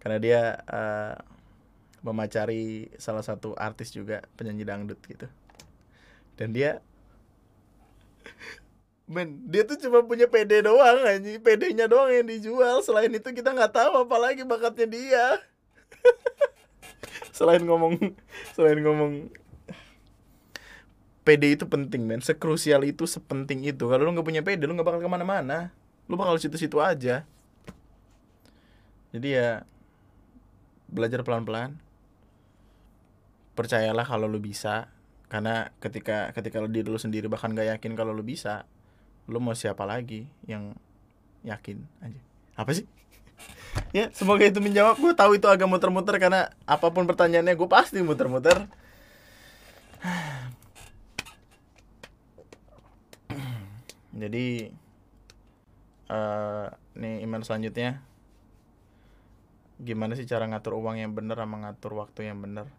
[0.00, 1.16] karena dia uh,
[2.04, 5.28] memacari salah satu artis juga penyanyi dangdut gitu.
[6.36, 6.84] Dan dia
[9.12, 12.84] men dia tuh cuma punya PD doang aja PD-nya doang yang dijual.
[12.84, 15.26] Selain itu kita nggak tahu apalagi bakatnya dia.
[17.36, 17.98] Selain ngomong
[18.54, 19.32] selain ngomong
[21.24, 22.20] PD itu penting men.
[22.20, 23.88] Sekrusial itu sepenting itu.
[23.88, 25.72] Kalau lu nggak punya PD lu nggak bakal ke mana-mana
[26.08, 27.24] lu bakal situ-situ aja.
[29.14, 29.62] Jadi ya
[30.90, 31.78] belajar pelan-pelan.
[33.54, 34.90] Percayalah kalau lu bisa.
[35.30, 38.66] Karena ketika ketika lu diri lu sendiri bahkan gak yakin kalau lu bisa
[39.24, 40.76] lu mau siapa lagi yang
[41.44, 42.20] yakin aja
[42.54, 42.84] apa sih?
[43.90, 45.02] Ya semoga itu menjawab.
[45.02, 48.70] Gue tahu itu agak muter-muter karena apa pun pertanyaannya gue pasti muter-muter.
[54.14, 54.70] Jadi
[56.08, 58.02] uh, nih email selanjutnya.
[59.82, 62.70] Gimana sih cara ngatur uang yang bener sama ngatur waktu yang bener?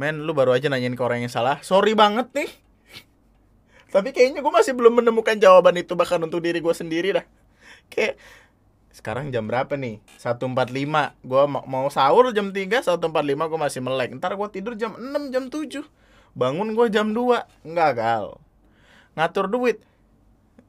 [0.00, 1.60] Men lu baru aja nanyain ke orang yang salah.
[1.60, 2.50] Sorry banget nih.
[3.94, 7.26] Tapi kayaknya gue masih belum menemukan jawaban itu bahkan untuk diri gue sendiri dah.
[7.92, 8.16] Kayak
[8.90, 10.00] sekarang jam berapa nih?
[10.16, 10.48] 1.45
[11.20, 12.96] gue mau sahur jam 3 1.45
[13.52, 14.10] gue masih melek.
[14.16, 15.84] Ntar gue tidur jam 6 jam 7
[16.30, 18.40] bangun gue jam 2 enggak gal.
[19.20, 19.84] Ngatur duit.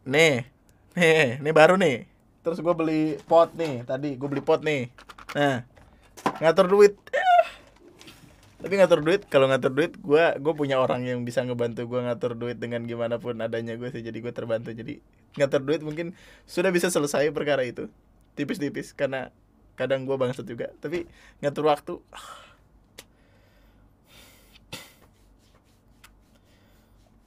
[0.03, 0.50] Nih
[0.97, 2.05] nih nih baru nih.
[2.41, 4.89] Terus gue beli pot nih tadi gue beli pot nih.
[5.37, 5.63] Nah
[6.41, 6.97] ngatur duit.
[8.61, 12.37] Tapi ngatur duit kalau ngatur duit gue gue punya orang yang bisa ngebantu gue ngatur
[12.37, 14.73] duit dengan gimana pun adanya gue sih jadi gue terbantu.
[14.73, 15.01] Jadi
[15.37, 16.13] ngatur duit mungkin
[16.45, 17.89] sudah bisa selesai perkara itu.
[18.37, 19.33] Tipis-tipis karena
[19.79, 20.69] kadang gue bangsat juga.
[20.77, 21.09] Tapi
[21.41, 21.93] ngatur waktu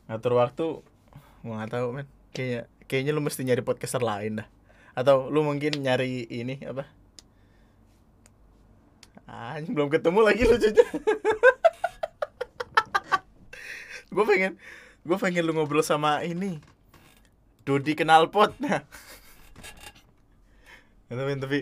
[0.04, 0.66] ngatur waktu
[1.42, 2.06] gue nggak tahu men.
[2.34, 4.48] Kayaknya kayaknya lu mesti nyari podcaster lain dah.
[4.94, 6.86] Atau lu mungkin nyari ini apa?
[9.24, 10.84] Anjing belum ketemu lagi lucunya
[14.14, 14.54] gue pengen
[15.02, 16.62] gue pengen lu ngobrol sama ini.
[17.64, 18.54] Dodi kenal pot.
[18.60, 18.84] Nah
[21.08, 21.58] tapi tapi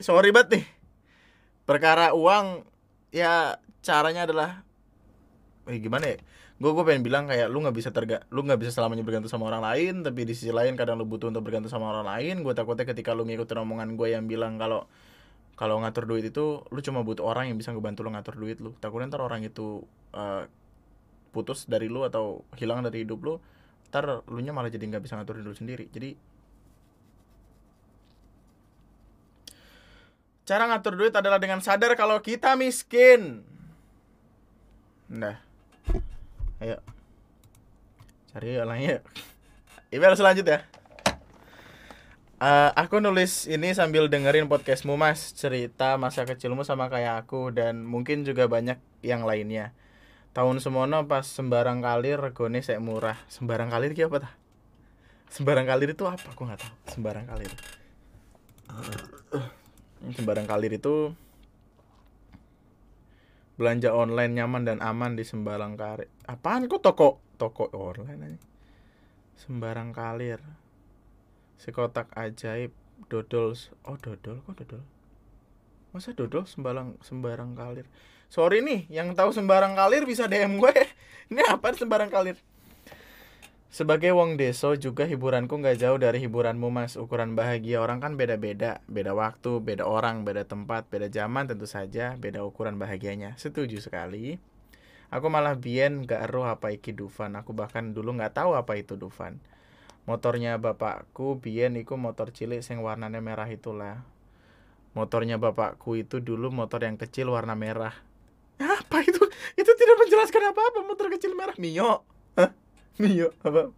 [0.00, 0.64] sorry banget nih.
[1.68, 2.64] Perkara uang
[3.14, 4.66] ya caranya adalah
[5.66, 6.18] eh gimana ya
[6.56, 9.52] gue gue pengen bilang kayak lu nggak bisa terga lu nggak bisa selamanya bergantung sama
[9.52, 12.40] orang lain tapi di sisi lain kadang lu butuh untuk bergantung sama orang lain.
[12.40, 14.88] Gue takutnya ketika lu ngikutin omongan gue yang bilang kalau
[15.56, 18.72] kalau ngatur duit itu lu cuma butuh orang yang bisa ngebantu lu ngatur duit lu.
[18.80, 19.84] Takutnya ntar orang itu
[20.16, 20.48] uh,
[21.36, 23.34] putus dari lu atau hilang dari hidup lu
[23.92, 25.92] ntar lu nya malah jadi nggak bisa ngatur dulu sendiri.
[25.92, 26.16] Jadi
[30.48, 33.44] cara ngatur duit adalah dengan sadar kalau kita miskin.
[35.12, 35.45] Nah
[36.62, 36.80] ayo
[38.32, 39.04] cari orangnya
[39.92, 40.64] email selanjutnya
[42.36, 47.88] Uh, aku nulis ini sambil dengerin podcastmu mas cerita masa kecilmu sama kayak aku dan
[47.88, 49.72] mungkin juga banyak yang lainnya.
[50.36, 53.16] Tahun semono pas sembarang kalir regone saya murah.
[53.32, 54.32] Sembarang kalir ki apa tah?
[55.32, 56.28] Sembarang kalir itu apa?
[56.36, 56.72] Aku nggak tahu.
[56.92, 57.48] Sembarang kalir.
[60.12, 61.16] Sembarang kalir itu
[63.56, 66.08] belanja online nyaman dan aman di sembarang kalir.
[66.28, 68.38] Apaan kok toko toko online aja?
[69.36, 70.40] Sembarang kalir.
[71.56, 72.72] Si kotak ajaib
[73.08, 73.56] dodol
[73.88, 74.84] oh dodol kok dodol?
[75.96, 77.88] Masa dodol sembarang sembarang kalir?
[78.28, 80.72] Sorry nih yang tahu sembarang kalir bisa dm gue.
[81.32, 82.36] Ini apa sembarang kalir
[83.70, 86.94] sebagai wong deso juga hiburanku nggak jauh dari hiburanmu mas.
[86.94, 88.80] Ukuran bahagia orang kan beda-beda.
[88.88, 93.34] Beda waktu beda orang beda tempat beda zaman tentu saja beda ukuran bahagianya.
[93.36, 94.38] Setuju sekali.
[95.10, 97.38] Aku malah bien gak eruh apa iki Dufan.
[97.38, 99.38] Aku bahkan dulu nggak tahu apa itu Dufan.
[100.06, 104.06] Motornya bapakku biyen iku motor cilik sing warnanya merah itulah.
[104.94, 107.94] Motornya bapakku itu dulu motor yang kecil warna merah.
[108.56, 109.20] Apa itu?
[109.58, 111.54] Itu tidak menjelaskan apa apa motor kecil merah.
[111.58, 112.06] Mio.
[112.38, 112.50] Hah?
[113.00, 113.70] Mio apa?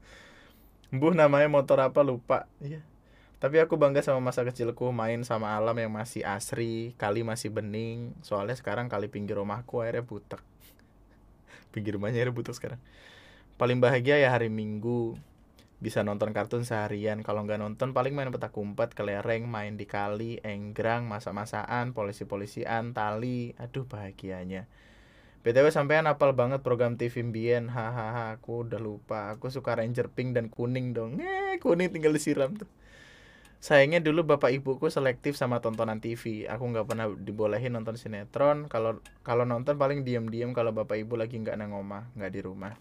[0.88, 2.48] Buh namanya motor apa lupa.
[2.62, 2.80] Iya.
[3.38, 8.16] Tapi aku bangga sama masa kecilku main sama alam yang masih asri kali masih bening.
[8.26, 10.42] Soalnya sekarang kali pinggir rumahku airnya butek.
[11.72, 12.80] Pinggir rumahnya airnya butek sekarang.
[13.54, 15.14] Paling bahagia ya hari minggu.
[15.78, 17.22] Bisa nonton kartun seharian.
[17.22, 23.54] Kalau nggak nonton paling main petak umpet kelereng main di kali enggrang masak-masakan polisi-polisian tali.
[23.62, 24.66] Aduh bahagianya
[25.46, 29.30] BTW sampean apal banget program TV Mbien hahaha aku udah lupa.
[29.38, 31.22] Aku suka Ranger pink dan kuning dong.
[31.22, 32.66] Eh kuning tinggal disiram tuh.
[33.62, 38.66] Sayangnya dulu bapak ibuku selektif sama tontonan TV aku nggak pernah dibolehin nonton sinetron.
[38.66, 42.74] Kalau kalau nonton paling diem-diem kalau bapak ibu lagi nggak nang omah nggak di rumah.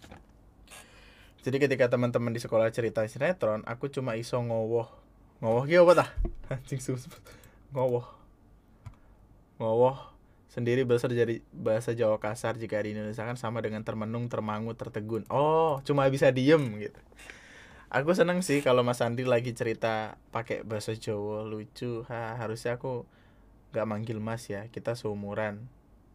[1.46, 4.90] Jadi ketika teman-teman di sekolah cerita sinetron aku cuma iso ngowoh.
[5.46, 6.10] Ngowoh gitu apa tah
[6.58, 6.82] anjing
[7.70, 8.06] ngowoh.
[9.62, 10.17] Ngowoh
[10.48, 15.28] sendiri besar jadi bahasa Jawa kasar jika di Indonesia kan sama dengan termenung termangu tertegun
[15.28, 17.00] oh cuma bisa diem gitu
[17.92, 23.04] aku seneng sih kalau Mas Andi lagi cerita pakai bahasa Jawa lucu ha harusnya aku
[23.76, 25.68] gak manggil Mas ya kita seumuran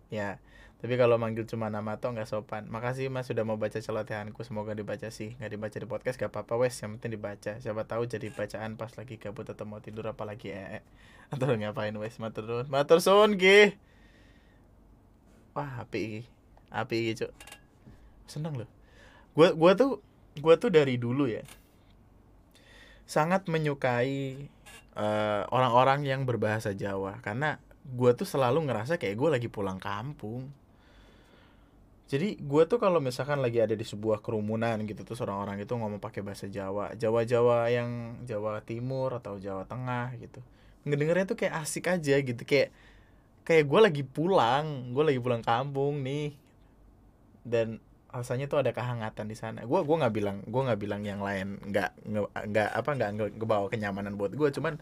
[0.08, 0.40] ya
[0.82, 2.66] tapi kalau manggil cuma nama atau nggak sopan.
[2.66, 4.42] Makasih Mas sudah mau baca celotehanku.
[4.42, 5.38] Semoga dibaca sih.
[5.38, 6.74] Nggak dibaca di podcast gak apa-apa wes.
[6.82, 7.52] Yang penting dibaca.
[7.62, 10.82] Siapa tahu jadi bacaan pas lagi gabut atau mau tidur apalagi ee.
[11.30, 12.18] Atau ngapain wes.
[12.18, 12.66] Matur nuwun.
[12.66, 13.78] Matur suwun ki.
[15.52, 16.24] Wah, api
[16.72, 17.32] Api cuk.
[18.24, 18.70] Seneng loh.
[19.36, 20.00] Gua gua tuh
[20.40, 21.44] gua tuh dari dulu ya
[23.12, 24.48] sangat menyukai
[25.52, 30.48] orang-orang uh, yang berbahasa Jawa karena gue tuh selalu ngerasa kayak gue lagi pulang kampung
[32.08, 36.00] jadi gue tuh kalau misalkan lagi ada di sebuah kerumunan gitu terus orang-orang itu ngomong
[36.00, 40.40] pakai bahasa Jawa Jawa Jawa yang Jawa Timur atau Jawa Tengah gitu
[40.84, 42.72] ngedengernya tuh kayak asik aja gitu kayak
[43.42, 46.34] kayak gue lagi pulang gue lagi pulang kampung nih.
[47.42, 47.82] Dan
[48.12, 49.64] rasanya tuh ada kehangatan di sana.
[49.64, 51.90] Gue gua nggak bilang gue nggak bilang yang lain nggak
[52.52, 54.76] nggak apa nggak ngebawa kenyamanan buat gue cuman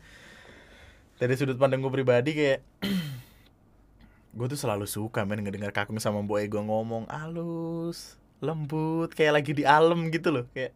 [1.21, 2.61] dari sudut pandang gue pribadi kayak
[4.37, 9.53] gue tuh selalu suka men ngedengar kakung sama boy gue ngomong halus lembut kayak lagi
[9.53, 10.45] di alam gitu loh.
[10.57, 10.73] Kayak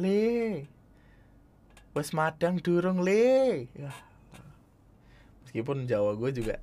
[0.00, 0.64] le
[1.92, 3.68] wes madang durung le.
[5.44, 6.54] Meskipun Jawa gue juga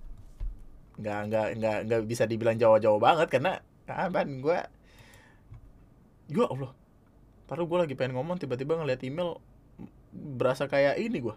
[0.97, 4.59] nggak nggak nggak nggak bisa dibilang Jawa-Jawa banget karena kapan gue
[6.33, 6.73] ya Allah
[7.47, 9.39] Taruh gue lagi pengen ngomong tiba-tiba ngeliat email
[10.11, 11.35] berasa kayak ini gue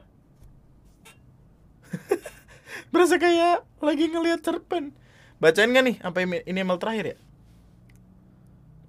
[2.93, 4.95] berasa kayak lagi ngeliat cerpen.
[5.39, 7.19] Bacain gak nih apa ini email terakhir ya?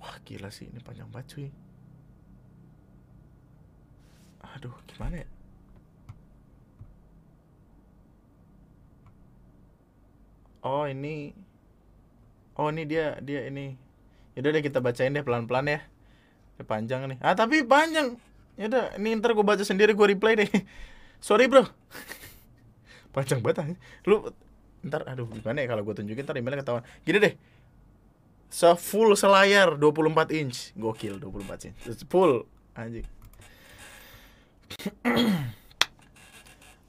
[0.01, 1.49] Wah gila sih ini panjang banget cuy.
[4.41, 5.29] Aduh gimana ya
[10.61, 11.33] oh ini
[12.57, 13.75] oh ini dia dia ini.
[14.37, 15.79] Yaudah deh kita bacain deh pelan-pelan ya.
[16.57, 17.17] Ya panjang nih.
[17.19, 18.15] Ah tapi panjang.
[18.55, 20.49] Yaudah ini ntar gue baca sendiri gue reply deh.
[21.25, 21.65] Sorry bro.
[23.15, 23.75] Panjang banget
[24.07, 24.31] lu
[24.81, 26.85] ntar aduh gimana ya kalau gue tunjukin ntar emailnya ketahuan.
[27.03, 27.33] Gini deh.
[28.51, 30.71] Se full selayar 24 inch.
[30.79, 31.77] Gokil 24 inch.
[32.07, 33.03] Full anjing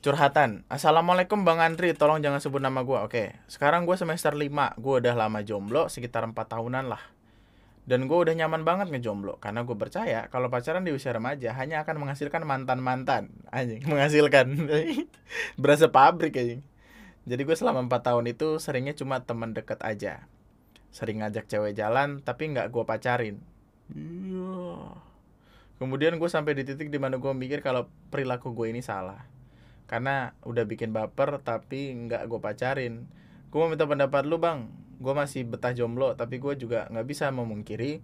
[0.02, 0.66] curhatan.
[0.66, 1.94] Assalamualaikum bang Andri.
[1.94, 3.24] Tolong jangan sebut nama gue oke.
[3.46, 4.50] Sekarang gue semester 5
[4.82, 7.00] gue udah lama jomblo sekitar 4 tahunan lah.
[7.86, 9.38] Dan gue udah nyaman banget ngejomblo.
[9.38, 14.50] Karena gue percaya kalau pacaran di usia remaja hanya akan menghasilkan mantan mantan anjing menghasilkan.
[15.54, 16.66] Berasa pabrik anjing.
[17.22, 20.26] Jadi gue selama 4 tahun itu seringnya cuma teman deket aja.
[20.90, 23.38] Sering ngajak cewek jalan tapi nggak gue pacarin.
[23.94, 24.98] Iya.
[25.78, 29.30] Kemudian gue sampai di titik di mana gue mikir kalau perilaku gue ini salah
[29.86, 33.06] karena udah bikin baper tapi nggak gue pacarin.
[33.52, 34.68] Gue mau minta pendapat lu bang.
[35.02, 38.00] Gue masih betah jomblo tapi gue juga nggak bisa memungkiri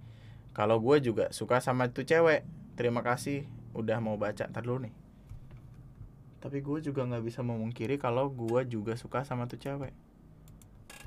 [0.52, 2.42] kalau gue juga suka sama itu cewek.
[2.74, 4.94] Terima kasih udah mau baca ntar dulu nih.
[6.38, 9.94] Tapi gue juga nggak bisa memungkiri kalau gue juga suka sama tuh cewek.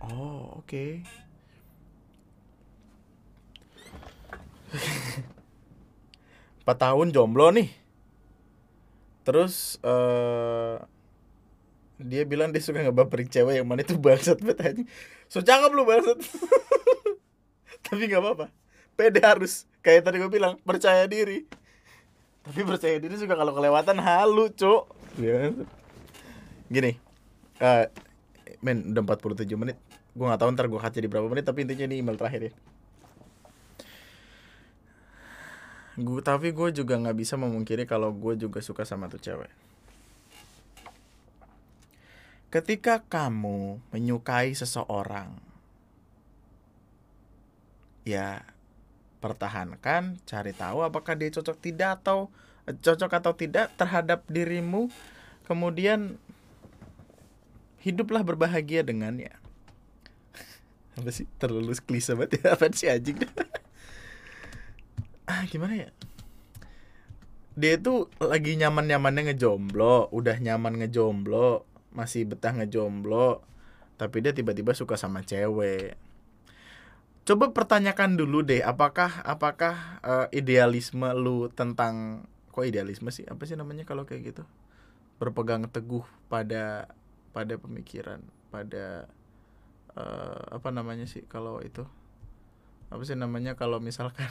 [0.04, 0.68] Oh oke.
[0.68, 0.92] Okay.
[6.62, 7.81] empat tahun jomblo nih
[9.22, 10.82] terus uh,
[12.02, 14.84] dia bilang dia suka ngebaperin cewek yang mana itu bangsat banget aja
[15.30, 16.18] so cakep lu bangsat.
[17.86, 18.46] Tapi nggak apa-apa.
[18.96, 19.68] Pede harus.
[19.84, 21.44] Kayak tadi gue bilang percaya diri.
[22.42, 24.84] Tapi percaya diri juga kalau kelewatan halu cuk.
[25.20, 25.52] Ya.
[26.72, 26.96] gini
[27.60, 27.84] uh,
[28.64, 29.76] men udah 47 menit.
[30.16, 32.54] Gue nggak tahu ntar gue kaca di berapa menit tapi intinya ini email terakhir ya
[36.00, 39.52] gue tapi gue juga nggak bisa memungkiri kalau gue juga suka sama tuh cewek.
[42.52, 45.40] Ketika kamu menyukai seseorang
[48.04, 48.44] ya
[49.22, 52.34] pertahankan cari tahu apakah dia cocok tidak atau
[52.66, 54.90] cocok atau tidak terhadap dirimu
[55.46, 56.18] kemudian
[57.82, 59.34] hiduplah berbahagia dengannya.
[60.98, 61.30] Apa sih?
[61.38, 63.18] Terlalu klise banget ya apa sih anjing
[65.32, 65.90] ah gimana ya?
[67.56, 71.64] Dia itu lagi nyaman nyamannya ngejomblo udah nyaman ngejomblo
[71.96, 73.44] masih betah ngejomblo
[73.96, 75.96] tapi dia tiba-tiba suka sama cewek.
[77.22, 83.24] Coba pertanyakan dulu deh apakah apakah uh, idealisme lu tentang kok idealisme sih?
[83.30, 84.44] Apa sih namanya kalau kayak gitu?
[85.22, 86.90] Berpegang teguh pada
[87.32, 88.20] pada pemikiran
[88.50, 89.08] pada
[89.96, 91.86] uh, apa namanya sih kalau itu?
[92.90, 94.28] Apa sih namanya kalau misalkan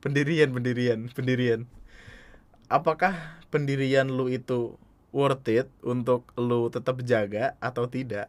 [0.00, 1.60] pendirian pendirian pendirian.
[2.66, 4.74] Apakah pendirian lu itu
[5.14, 8.28] worth it untuk lu tetap jaga atau tidak?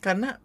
[0.00, 0.38] Karena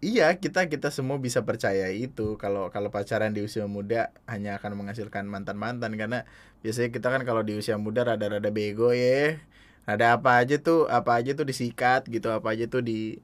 [0.00, 2.36] iya kita kita semua bisa percaya itu.
[2.36, 6.28] Kalau kalau pacaran di usia muda hanya akan menghasilkan mantan mantan karena
[6.64, 9.40] biasanya kita kan kalau di usia muda rada-rada bego ya.
[9.88, 13.18] Ada apa aja tuh apa aja tuh disikat gitu apa aja tuh di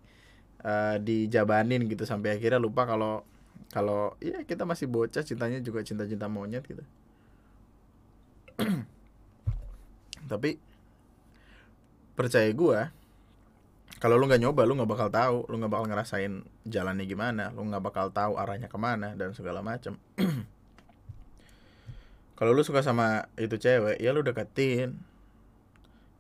[0.64, 2.04] uh, dijabanin gitu.
[2.08, 3.22] Sampai akhirnya lupa kalau
[3.70, 6.84] kalau ya kita masih bocah cintanya juga cinta-cinta monyet gitu.
[10.30, 10.58] Tapi
[12.16, 12.80] percaya gue
[13.96, 15.38] kalau lu nggak nyoba lu nggak bakal tahu.
[15.48, 17.50] Lu nggak bakal ngerasain jalannya gimana.
[17.52, 19.96] Lu nggak bakal tahu arahnya ke mana dan segala macam
[22.36, 25.00] kalau lu suka sama itu cewek ya lu deketin.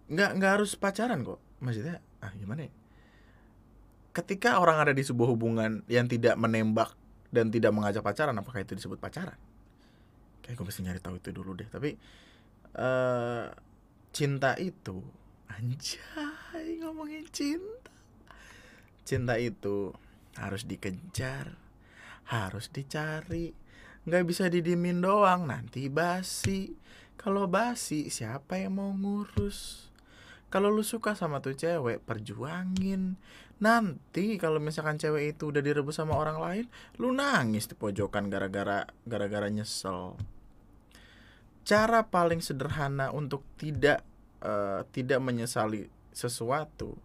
[0.08, 1.38] Nggak nggak harus pacaran kok.
[1.60, 2.72] Maksudnya ah gimana ya?
[4.16, 6.96] Ketika orang ada di sebuah hubungan yang tidak menembak
[7.36, 9.36] dan tidak mengajak pacaran apakah itu disebut pacaran?
[10.40, 11.68] Kayak gue mesti nyari tahu itu dulu deh.
[11.68, 11.92] Tapi
[12.80, 13.52] uh,
[14.16, 15.04] cinta itu
[15.52, 17.92] anjay ngomongin cinta.
[19.04, 19.92] Cinta itu
[20.40, 21.66] harus dikejar
[22.26, 23.54] harus dicari.
[24.06, 26.74] Nggak bisa didimin doang nanti basi.
[27.16, 29.90] Kalau basi siapa yang mau ngurus?
[30.46, 33.18] Kalau lu suka sama tuh cewek perjuangin
[33.56, 36.64] nanti kalau misalkan cewek itu udah direbus sama orang lain
[37.00, 40.16] lu nangis di pojokan gara-gara gara-gara nyesel
[41.66, 44.04] cara paling sederhana untuk tidak
[44.44, 46.96] uh, tidak menyesali sesuatu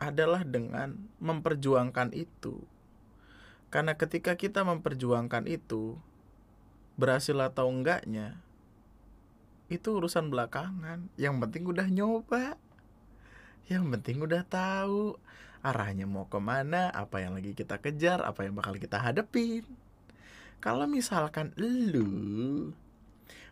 [0.00, 2.64] adalah dengan memperjuangkan itu.
[3.68, 6.00] Karena ketika kita memperjuangkan itu,
[6.96, 8.40] berhasil atau enggaknya,
[9.68, 11.06] itu urusan belakangan.
[11.20, 12.58] Yang penting udah nyoba.
[13.66, 15.18] Yang penting udah tahu
[15.60, 19.64] arahnya mau ke mana, apa yang lagi kita kejar, apa yang bakal kita hadepin.
[20.60, 22.72] Kalau misalkan lu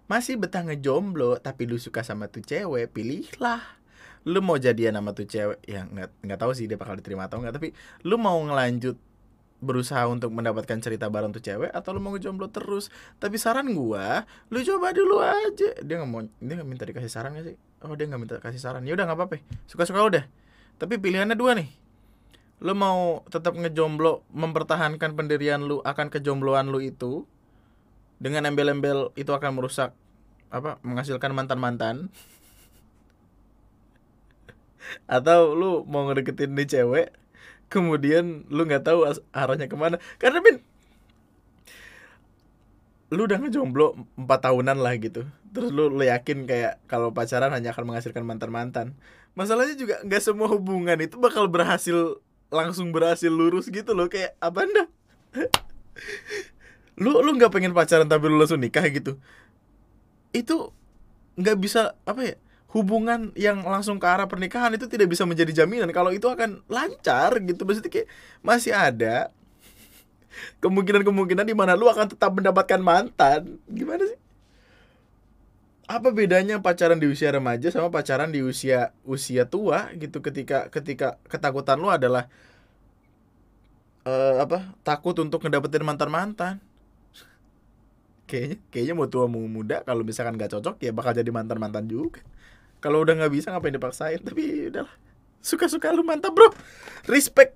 [0.09, 3.61] masih betah ngejomblo tapi lu suka sama tuh cewek, pilihlah.
[4.29, 7.41] Lu mau jadian sama tuh cewek, ya nggak nggak tahu sih dia bakal diterima atau
[7.41, 7.69] enggak, tapi
[8.05, 8.97] lu mau ngelanjut
[9.59, 12.91] berusaha untuk mendapatkan cerita bareng tuh cewek atau lu mau ngejomblo terus?
[13.19, 15.75] Tapi saran gua lu coba dulu aja.
[15.83, 17.57] Dia nggak mau dia nggak minta dikasih saran gak sih?
[17.83, 18.87] Oh dia nggak minta kasih saran.
[18.87, 19.43] Ya udah nggak apa-apa.
[19.67, 20.25] Suka suka udah.
[20.79, 21.69] Tapi pilihannya dua nih.
[22.63, 27.27] Lu mau tetap ngejomblo mempertahankan pendirian lu akan kejombloan lu itu
[28.19, 29.95] dengan embel-embel itu akan merusak
[30.51, 32.09] apa menghasilkan mantan-mantan.
[35.07, 37.09] Atau lu mau ngedeketin nih cewek
[37.69, 39.97] kemudian lu nggak tahu arahnya ke mana.
[40.17, 40.61] Karena bin
[43.09, 45.25] lu udah ngejomblo empat tahunan lah gitu.
[45.49, 48.87] Terus lu, lu yakin kayak kalau pacaran hanya akan menghasilkan mantan mantan
[49.33, 52.19] masalahnya juga nggak semua hubungan itu bakal berhasil
[52.51, 54.11] langsung berhasil lurus gitu loh.
[54.11, 54.85] Kayak apa anda?
[56.99, 59.23] Lu lu nggak pengen pacaran tapi lu langsung nikah gitu.
[60.35, 60.75] Itu
[61.39, 62.37] nggak bisa apa ya
[62.69, 65.89] hubungan yang langsung ke arah pernikahan itu tidak bisa menjadi jaminan.
[65.89, 68.09] Kalau itu akan lancar gitu maksudnya kayak
[68.45, 69.33] masih ada
[70.63, 73.57] kemungkinan-kemungkinan di mana lu akan tetap mendapatkan mantan.
[73.73, 74.21] Gimana sih?
[75.89, 80.21] Apa bedanya pacaran di usia remaja sama pacaran di usia usia tua gitu?
[80.21, 82.29] Ketika ketika ketakutan lu adalah
[84.05, 86.55] uh, apa takut untuk ngedapetin mantan mantan
[88.29, 91.89] kayaknya kayaknya mau tua mau muda kalau misalkan gak cocok ya bakal jadi mantan mantan
[91.89, 92.21] juga
[92.79, 94.23] kalau udah nggak bisa ngapain dipaksain?
[94.23, 94.95] Tapi udahlah
[95.43, 96.51] suka-suka lu mantap bro.
[97.11, 97.55] Respect.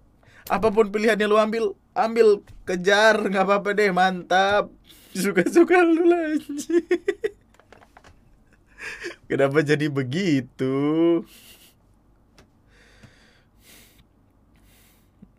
[0.50, 1.64] Apa pun pilihannya lu ambil
[1.94, 2.42] ambil.
[2.66, 4.70] Kejar nggak apa-apa deh mantap.
[5.12, 6.48] Suka-suka lu lagi
[9.30, 10.74] kenapa jadi begitu?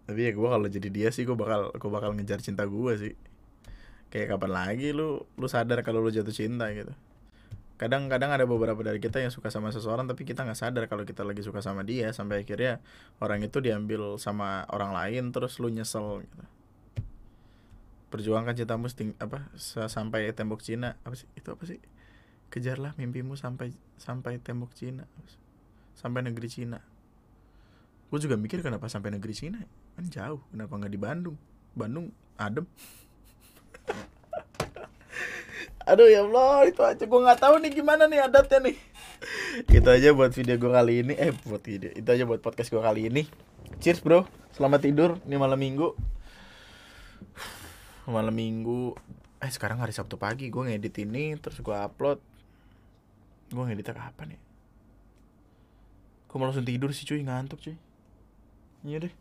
[0.04, 3.14] Tapi ya gue kalau jadi dia sih gue bakal gue bakal ngejar cinta gue sih.
[4.14, 6.94] Kayak kapan lagi lu lu sadar kalau lu jatuh cinta gitu
[7.84, 11.28] kadang-kadang ada beberapa dari kita yang suka sama seseorang tapi kita nggak sadar kalau kita
[11.28, 12.80] lagi suka sama dia sampai akhirnya
[13.20, 16.44] orang itu diambil sama orang lain terus lu nyesel gitu.
[18.08, 19.50] perjuangkan cintamu seting, apa
[19.90, 21.02] sampai tembok Cina.
[21.02, 21.26] Apa sih?
[21.34, 21.82] Itu apa sih?
[22.54, 25.10] Kejarlah mimpimu sampai sampai tembok Cina.
[25.98, 26.78] Sampai negeri Cina.
[28.14, 29.60] Gue juga mikir kenapa sampai negeri Cina?
[29.98, 30.46] Kan jauh.
[30.54, 31.38] Kenapa nggak di Bandung?
[31.74, 32.70] Bandung adem
[35.84, 38.76] Aduh ya Allah itu aja gue nggak tahu nih gimana nih adatnya nih.
[39.78, 41.14] Itu aja buat video gue kali ini.
[41.20, 41.92] Eh buat video.
[41.92, 43.28] Itu aja buat podcast gue kali ini.
[43.84, 44.24] Cheers bro.
[44.56, 45.20] Selamat tidur.
[45.28, 45.92] Ini malam minggu.
[48.08, 48.96] Malam minggu.
[49.44, 52.24] Eh sekarang hari Sabtu pagi gue ngedit ini terus gue upload.
[53.52, 54.40] Gue ngeditnya kapan ya?
[56.32, 57.76] Gue mau langsung tidur sih cuy ngantuk cuy.
[58.88, 59.14] Iya deh.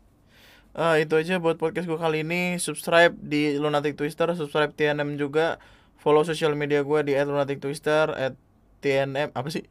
[0.73, 2.55] Ah, itu aja buat podcast gue kali ini.
[2.55, 5.61] Subscribe di Lunatic Twister, subscribe TNM juga
[5.99, 8.33] follow sosial media gue di @lunatic_twister at
[8.83, 9.65] tnm apa sih?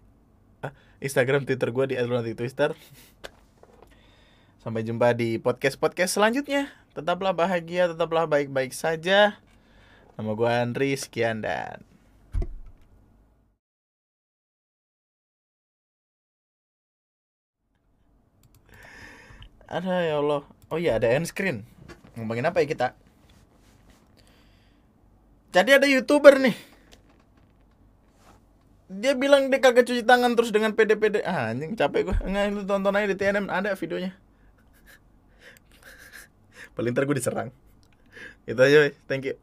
[0.65, 2.73] Ah, Instagram Twitter gue di @lunatic_twister
[4.63, 6.71] sampai jumpa di podcast podcast selanjutnya.
[6.95, 9.43] Tetaplah bahagia tetaplah baik-baik saja.
[10.15, 11.83] Nama gue Andri sekian dan
[19.73, 20.45] ada ya Allah.
[20.69, 21.65] Oh iya ada end screen.
[22.15, 22.87] Ngomongin apa ya kita
[25.53, 26.57] jadi ada youtuber nih.
[28.93, 31.25] Dia bilang dia kagak cuci tangan terus dengan pede-pede.
[31.25, 32.17] Ah, anjing capek gue.
[32.25, 34.13] Enggak lu tonton aja di TNM ada videonya.
[36.77, 37.53] Paling ntar gue diserang.
[38.49, 39.37] Itu aja, thank you.